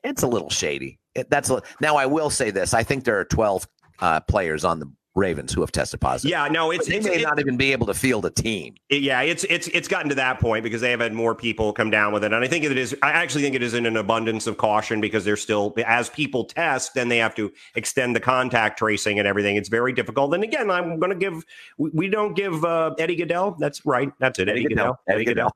[0.02, 0.98] it's a little shady.
[1.14, 2.74] It, that's a, now I will say this.
[2.74, 3.68] I think there are twelve
[4.00, 6.28] uh, players on the Ravens who have tested positive.
[6.32, 8.74] yeah, no, it's, they it's may it- not even be able to field a team.
[8.90, 11.88] yeah, it's it's it's gotten to that point because they have had more people come
[11.88, 12.96] down with it, and I think it is.
[13.00, 16.46] I actually think it is in an abundance of caution because they're still as people
[16.46, 19.54] test, then they have to extend the contact tracing and everything.
[19.54, 20.34] It's very difficult.
[20.34, 21.44] And again, I'm going to give
[21.78, 23.54] we, we don't give uh, Eddie Goodell.
[23.60, 24.10] That's right.
[24.18, 24.48] That's it.
[24.48, 24.98] Eddie, Eddie Goodell.
[25.06, 25.14] Goodell.
[25.14, 25.50] Eddie Goodell.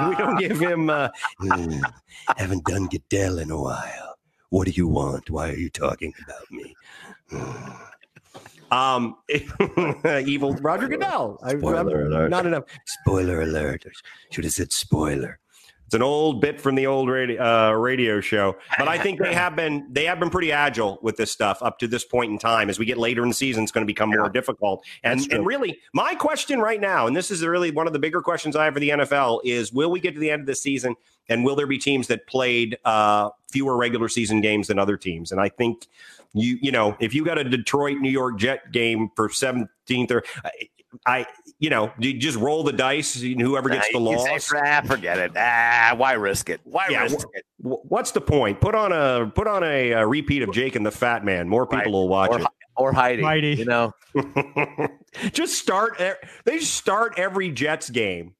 [0.08, 0.88] we don't give him.
[0.88, 1.10] Uh,
[1.40, 1.80] "Hmm,
[2.38, 4.14] haven't done Goodell in a while.
[4.50, 5.30] What do you want?
[5.30, 6.74] Why are you talking about me?
[8.70, 9.16] Um,
[10.26, 11.40] evil Roger Goodell.
[11.42, 12.30] I, Spoiler alert.
[12.30, 12.64] Not enough.
[13.00, 13.86] Spoiler alert.
[14.30, 15.38] Should have said spoiler.
[15.88, 19.32] It's an old bit from the old radio, uh, radio show, but I think they
[19.32, 22.38] have been they have been pretty agile with this stuff up to this point in
[22.38, 22.68] time.
[22.68, 24.84] As we get later in the season, it's going to become more difficult.
[25.02, 28.20] And and really, my question right now, and this is really one of the bigger
[28.20, 30.54] questions I have for the NFL, is: Will we get to the end of the
[30.54, 30.94] season,
[31.30, 35.32] and will there be teams that played uh, fewer regular season games than other teams?
[35.32, 35.86] And I think
[36.34, 40.22] you you know if you got a Detroit New York Jet game for seventeenth or
[41.06, 41.26] I, I
[41.58, 44.46] you know you just roll the dice and whoever gets the you loss.
[44.46, 45.32] say, "Ah, forget it.
[45.36, 46.60] Ah, why risk it?
[46.64, 47.44] Why Yeah, risk it?
[47.58, 48.60] What's the point?
[48.60, 51.48] Put on a put on a, uh repeat of Jake and the Fat Man.
[51.48, 51.90] More people Right.
[51.92, 53.54] will watch Or, or Heidi, Heidi.
[53.54, 53.92] You know,
[55.32, 55.98] just start.
[56.44, 58.34] They just start every Jets game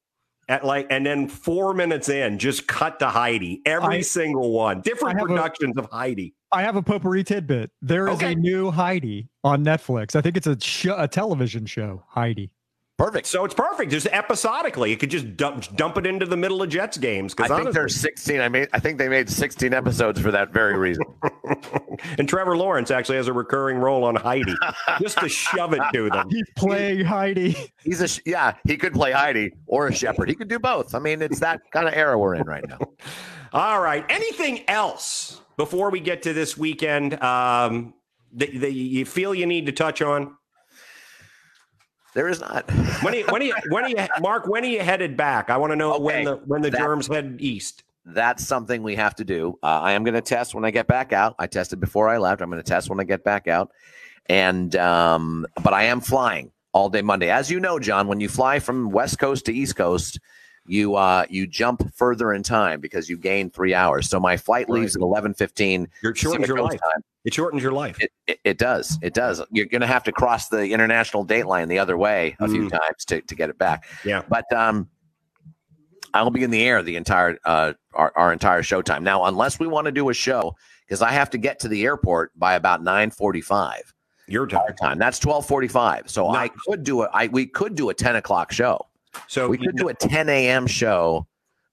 [0.49, 3.61] at like, and then four minutes in, just cut to Heidi.
[3.67, 6.35] Every I- single one, different I have a- productions of Heidi.
[6.51, 7.71] I have a potpourri tidbit.
[7.83, 8.33] There is Okay.
[8.33, 10.17] a new Heidi on Netflix.
[10.17, 12.03] I think it's a show, a television show.
[12.09, 12.51] Heidi.
[12.99, 13.27] Perfect.
[13.27, 13.91] So it's perfect.
[13.91, 17.33] Just episodically, you could just dump dump it into the middle of Jets games.
[17.33, 18.41] I Because think honestly, there's 16.
[18.41, 18.69] I made.
[18.73, 21.05] I think they made 16 episodes for that very reason.
[22.19, 24.55] and Trevor Lawrence actually has a recurring role on Heidi,
[25.01, 26.29] just to shove it to them.
[26.31, 27.57] He's playing Heidi.
[27.83, 28.55] He's a yeah.
[28.65, 30.29] He could play Heidi or a shepherd.
[30.29, 30.95] He could do both.
[30.95, 32.79] I mean, it's that kind of era we're in right now.
[33.53, 34.05] All right.
[34.09, 37.95] Anything else before we get to this weekend um,
[38.35, 40.37] that, that you feel you need to touch on?
[42.19, 42.69] There is not.
[43.03, 44.49] When are you, when are you, when are you, Mark?
[44.49, 45.51] When are you headed back?
[45.51, 47.85] I want to know when the when the that- germs head east.
[48.07, 49.57] that's something we have to do.
[49.63, 51.37] Uh, I am going to test when I get back out.
[51.39, 52.43] I tested before I left.
[52.43, 53.71] I'm going to test when I get back out,
[54.27, 57.31] and um, but I am flying all day Monday.
[57.31, 60.19] As you know, John, when you fly from West Coast to East Coast,
[60.69, 64.09] you uh, you jump further in time because you gain three hours.
[64.09, 65.89] So my flight leaves at eleven fifteen.
[66.03, 66.81] You're shortens your life.
[66.81, 67.03] Time.
[67.25, 68.01] It shortens your life.
[68.01, 68.99] It, it, it, does.
[69.03, 69.43] It does.
[69.51, 72.53] You're going to have to cross the international date line the other way a mm.
[72.53, 73.87] few times to, to get it back.
[74.03, 74.23] Yeah.
[74.29, 74.89] But um,
[76.15, 79.05] I'll be in the air the entire uh, our, our entire show time.
[79.05, 80.55] Now, unless we want to do a show,
[80.87, 83.93] because I have to get to the airport by about nine forty five.
[84.27, 84.75] Your time.
[84.81, 84.99] time.
[84.99, 86.09] That's twelve forty five.
[86.11, 87.11] So I could do it.
[87.13, 88.88] I we could do a ten o'clock show.
[89.27, 90.67] So we could do a 10 a.m.
[90.67, 91.27] show,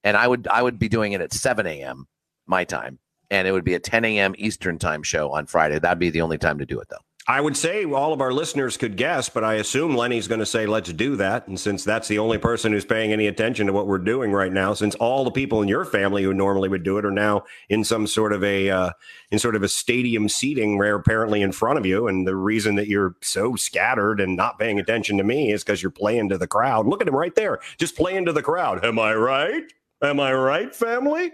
[0.03, 2.07] and I would I would be doing it at 7 a.m.
[2.47, 4.33] my time, and it would be a 10 a.m.
[4.37, 5.79] Eastern time show on Friday.
[5.79, 6.97] That'd be the only time to do it, though.
[7.27, 10.45] I would say all of our listeners could guess, but I assume Lenny's going to
[10.45, 11.47] say, let's do that.
[11.47, 14.53] And since that's the only person who's paying any attention to what we're doing right
[14.53, 17.43] now, since all the people in your family who normally would do it are now
[17.67, 18.91] in some sort of a, uh,
[19.31, 22.07] in sort of a stadium seating where apparently in front of you.
[22.07, 25.81] And the reason that you're so scattered and not paying attention to me is because
[25.81, 26.85] you're playing to the crowd.
[26.85, 28.85] Look at him right there, just playing to the crowd.
[28.85, 29.63] Am I right?
[30.03, 31.31] Am I right, family?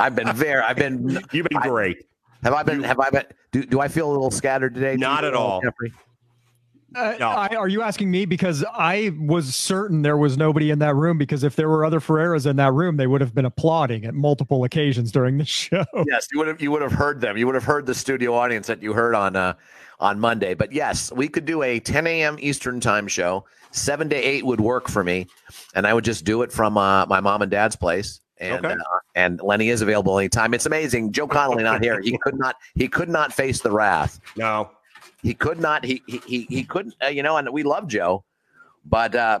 [0.00, 0.64] I've been there.
[0.64, 2.06] I've been, you've been great.
[2.44, 2.82] Have I been?
[2.82, 3.24] Have I been?
[3.54, 4.96] Do, do I feel a little scattered today?
[4.96, 5.62] Not at all.
[6.92, 7.28] Uh, no.
[7.28, 11.18] I, are you asking me because I was certain there was nobody in that room
[11.18, 14.14] because if there were other Ferreras in that room, they would have been applauding at
[14.14, 15.84] multiple occasions during the show.
[16.04, 17.36] Yes, you would have you would have heard them.
[17.36, 19.54] You would have heard the studio audience that you heard on uh,
[20.00, 20.54] on Monday.
[20.54, 22.36] But yes, we could do a 10 a.m.
[22.40, 23.44] Eastern time show.
[23.70, 25.28] Seven to eight would work for me,
[25.76, 28.74] and I would just do it from uh, my mom and dad's place and okay.
[28.74, 30.54] uh, and Lenny is available anytime.
[30.54, 31.12] It's amazing.
[31.12, 32.00] Joe Connolly not here.
[32.00, 32.56] He could not.
[32.74, 34.20] He could not face the wrath.
[34.36, 34.70] No,
[35.22, 35.84] he could not.
[35.84, 36.94] He he he, he couldn't.
[37.02, 38.24] Uh, you know, and we love Joe,
[38.84, 39.40] but uh,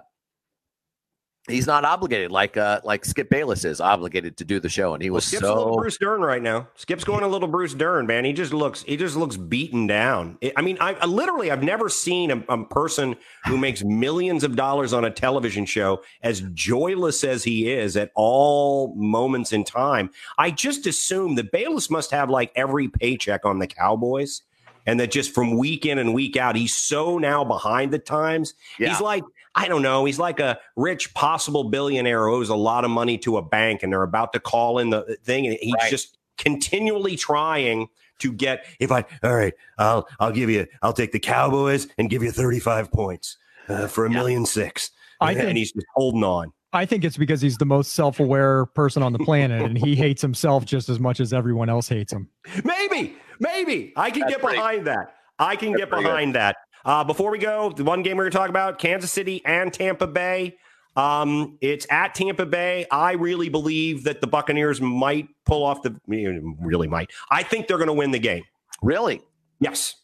[1.48, 5.02] he's not obligated like uh like Skip Bayless is obligated to do the show, and
[5.02, 6.68] he was well, Skip's so a little Bruce Dern right now.
[6.74, 8.24] Skip's going a little Bruce Dern, man.
[8.24, 10.38] He just looks he just looks beaten down.
[10.56, 13.14] I mean, I, I literally I've never seen a, a, person
[13.44, 18.10] who makes millions of dollars on a television show as joyless as he is at
[18.14, 20.10] all moments in time.
[20.38, 24.42] I just assume that Bayless must have like every paycheck on the Cowboys
[24.86, 28.54] and that just from week in and week out, he's so now behind the times.
[28.78, 28.90] Yeah.
[28.90, 29.24] He's like
[29.54, 30.04] I don't know.
[30.04, 33.82] He's like a rich possible billionaire who owes a lot of money to a bank
[33.82, 35.46] and they're about to call in the thing.
[35.46, 35.90] And he's right.
[35.90, 37.88] just continually trying
[38.18, 42.10] to get, if I, all right, I'll, I'll give you, I'll take the Cowboys and
[42.10, 43.36] give you 35 points
[43.68, 44.16] uh, for a yeah.
[44.16, 44.90] million six.
[45.20, 46.52] I and, think, and he's just holding on.
[46.72, 49.94] I think it's because he's the most self aware person on the planet and he
[49.94, 52.28] hates himself just as much as everyone else hates him.
[52.64, 55.14] Maybe, maybe I can That's get behind that.
[55.38, 56.56] I can get behind that.
[56.84, 59.72] Uh, before we go, the one game we're going to talk about Kansas City and
[59.72, 60.56] Tampa Bay.
[60.96, 62.86] Um, it's at Tampa Bay.
[62.90, 67.10] I really believe that the Buccaneers might pull off the really might.
[67.30, 68.44] I think they're going to win the game.
[68.82, 69.22] Really?
[69.60, 69.96] Yes.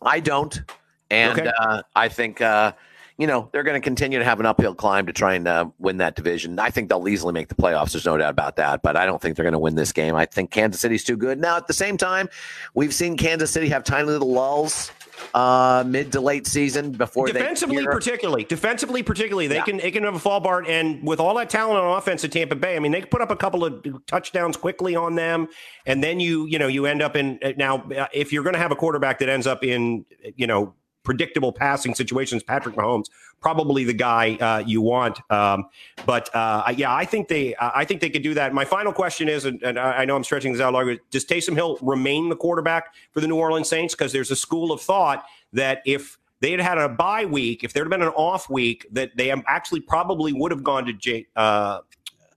[0.00, 0.62] I don't,
[1.10, 1.50] and okay.
[1.60, 2.72] uh, I think uh,
[3.18, 5.66] you know they're going to continue to have an uphill climb to try and uh,
[5.78, 6.58] win that division.
[6.58, 7.92] I think they'll easily make the playoffs.
[7.92, 8.82] There's no doubt about that.
[8.82, 10.16] But I don't think they're going to win this game.
[10.16, 11.38] I think Kansas City's too good.
[11.38, 12.28] Now at the same time,
[12.74, 14.90] we've seen Kansas City have tiny little lulls
[15.34, 19.64] uh, mid to late season before defensively, particularly defensively, particularly they yeah.
[19.64, 22.32] can they can have a fall bar, and with all that talent on offense at
[22.32, 25.48] Tampa Bay, I mean they can put up a couple of touchdowns quickly on them,
[25.86, 28.72] and then you you know you end up in now if you're going to have
[28.72, 30.04] a quarterback that ends up in
[30.36, 33.06] you know predictable passing situations, Patrick Mahomes
[33.42, 35.20] probably the guy uh, you want.
[35.30, 35.66] Um,
[36.06, 38.54] but uh, yeah, I think they I think they could do that.
[38.54, 41.54] My final question is, and, and I know I'm stretching this out longer, does Taysom
[41.54, 43.94] Hill remain the quarterback for the New Orleans Saints?
[43.94, 47.72] Because there's a school of thought that if they had had a bye week, if
[47.72, 51.26] there had been an off week, that they actually probably would have gone to J,
[51.36, 51.80] uh,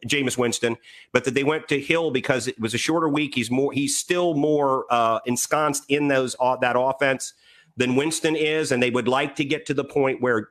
[0.06, 0.76] Jameis Winston,
[1.12, 3.36] but that they went to Hill because it was a shorter week.
[3.36, 7.34] He's more, he's still more uh, ensconced in those uh, that offense
[7.78, 10.50] than Winston is, and they would like to get to the point where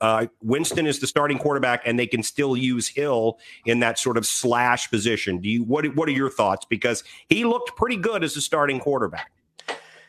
[0.00, 4.16] uh, Winston is the starting quarterback, and they can still use Hill in that sort
[4.16, 5.38] of slash position.
[5.38, 5.86] Do you what?
[5.94, 6.66] What are your thoughts?
[6.68, 9.32] Because he looked pretty good as a starting quarterback.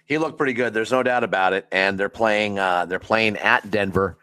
[0.06, 0.74] He looked pretty good.
[0.74, 1.68] There's no doubt about it.
[1.72, 2.60] And they're playing.
[2.60, 4.18] Uh, they're playing at Denver.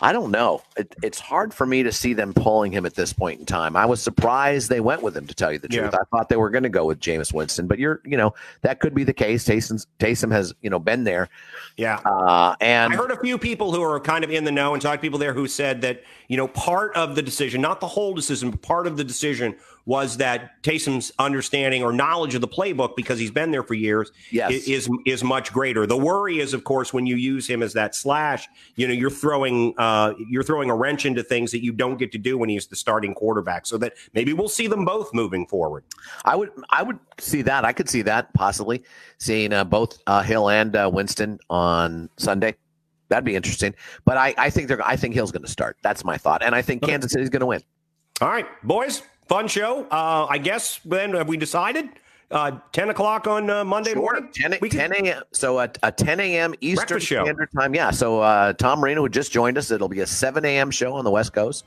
[0.00, 0.62] I don't know.
[0.76, 3.76] It, it's hard for me to see them pulling him at this point in time.
[3.76, 5.26] I was surprised they went with him.
[5.26, 5.98] To tell you the truth, yeah.
[5.98, 8.80] I thought they were going to go with Jameis Winston, but you're, you know, that
[8.80, 9.44] could be the case.
[9.44, 11.30] Taysom, Taysom has, you know, been there.
[11.78, 12.00] Yeah.
[12.04, 14.82] Uh, and I heard a few people who are kind of in the know and
[14.82, 17.86] talked to people there who said that, you know, part of the decision, not the
[17.86, 22.48] whole decision, but part of the decision was that Taysom's understanding or knowledge of the
[22.48, 24.50] playbook because he's been there for years Yes.
[24.66, 25.86] is is much greater.
[25.86, 29.10] The worry is, of course, when you use him as that slash, you know, you're
[29.10, 32.48] throwing uh, you're throwing a wrench into things that you don't get to do when
[32.48, 33.64] he's the starting quarterback.
[33.64, 35.84] So that maybe we'll see them both moving forward.
[36.24, 37.64] I would I would see that.
[37.64, 38.82] I could see that possibly
[39.18, 42.56] seeing uh, both uh, Hill and uh, Winston on Sunday.
[43.08, 43.74] That'd be interesting.
[44.04, 45.76] But I, I think they're I think Hill's going to start.
[45.82, 47.62] That's my thought, and I think Kansas City's going to win.
[48.20, 49.84] All right, boys, fun show.
[49.90, 51.88] Uh, I guess then have we decided?
[52.28, 54.28] Uh, Ten o'clock on uh, Monday morning.
[54.34, 55.22] 10, a- We can- 10 a.m.
[55.32, 56.54] So a, a 10 a.m.
[56.60, 57.22] Eastern show.
[57.22, 57.72] Standard Time.
[57.72, 57.92] Yeah.
[57.92, 60.72] So uh, Tom Marino, who just joined us, it'll be a 7 a.m.
[60.72, 61.64] show on the West Coast.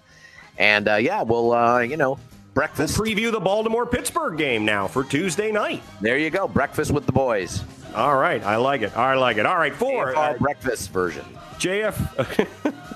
[0.58, 2.20] And uh, yeah, we'll, uh, you know, We'll
[2.54, 2.98] breakfast.
[2.98, 5.82] preview the Baltimore Pittsburgh game now for Tuesday night.
[6.02, 6.46] there you go.
[6.46, 7.64] Breakfast with the boys.
[7.96, 8.96] All right, I like it.
[8.96, 9.46] I like it.
[9.46, 11.26] All right, for uh, breakfast version.
[11.58, 12.74] JF.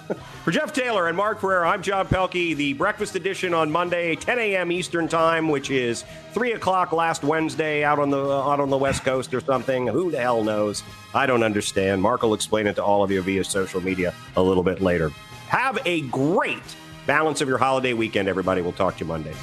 [0.43, 2.53] For Jeff Taylor and Mark Ferrer, I'm John Pelkey.
[2.53, 4.73] The breakfast edition on Monday, 10 a.m.
[4.73, 6.03] Eastern Time, which is
[6.33, 9.87] three o'clock last Wednesday out on the out on the West Coast or something.
[9.87, 10.83] Who the hell knows?
[11.13, 12.01] I don't understand.
[12.01, 15.11] Mark will explain it to all of you via social media a little bit later.
[15.47, 16.75] Have a great
[17.07, 18.61] balance of your holiday weekend, everybody.
[18.61, 19.33] We'll talk to you Monday.